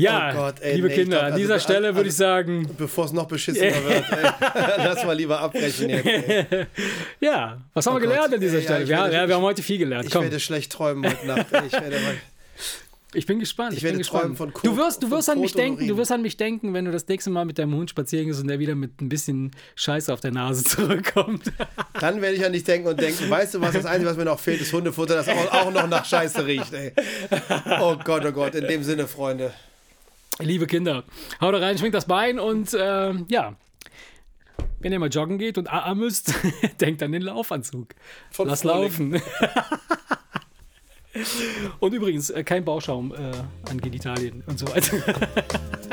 [0.00, 2.16] Ja, oh Gott, ey, liebe nee, Kinder, glaub, an dieser also, Stelle also, würde ich
[2.16, 2.68] sagen.
[2.76, 4.30] Bevor es noch beschissener wird, ey,
[4.78, 6.06] lass mal lieber abbrechen jetzt.
[6.06, 6.66] Ey.
[7.20, 8.84] Ja, was haben oh wir gelernt Gott, an dieser ey, Stelle?
[8.84, 10.06] Ja, werde, ja, wir haben heute viel gelernt.
[10.06, 10.22] Ich Komm.
[10.22, 11.46] werde schlecht träumen heute Nacht.
[11.66, 12.14] Ich werde mal.
[13.12, 13.72] Ich bin gespannt.
[13.72, 15.96] Ich, ich werde bin träumen von Kot, Du wirst, du wirst an mich denken, du
[15.96, 18.46] wirst an mich denken, wenn du das nächste Mal mit deinem Hund spazieren gehst und
[18.46, 21.50] der wieder mit ein bisschen Scheiße auf der Nase zurückkommt.
[21.98, 24.26] Dann werde ich an dich denken und denken, weißt du was, das Einzige, was mir
[24.26, 26.92] noch fehlt, ist Hundefutter, das auch, auch noch nach Scheiße riecht, ey.
[27.80, 29.52] Oh Gott, oh Gott, in dem Sinne, Freunde.
[30.40, 31.04] Liebe Kinder,
[31.40, 33.56] haut rein, schwingt das Bein und äh, ja,
[34.80, 36.34] wenn ihr mal joggen geht und AA müsst,
[36.80, 37.94] denkt an den Laufanzug.
[38.30, 39.12] Von Lass Frühling.
[39.12, 39.22] laufen.
[41.80, 43.32] und übrigens, äh, kein Bauschaum äh,
[43.70, 44.96] an Genitalien und so weiter.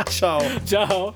[0.05, 0.41] Ciao.
[0.65, 1.13] Ciao.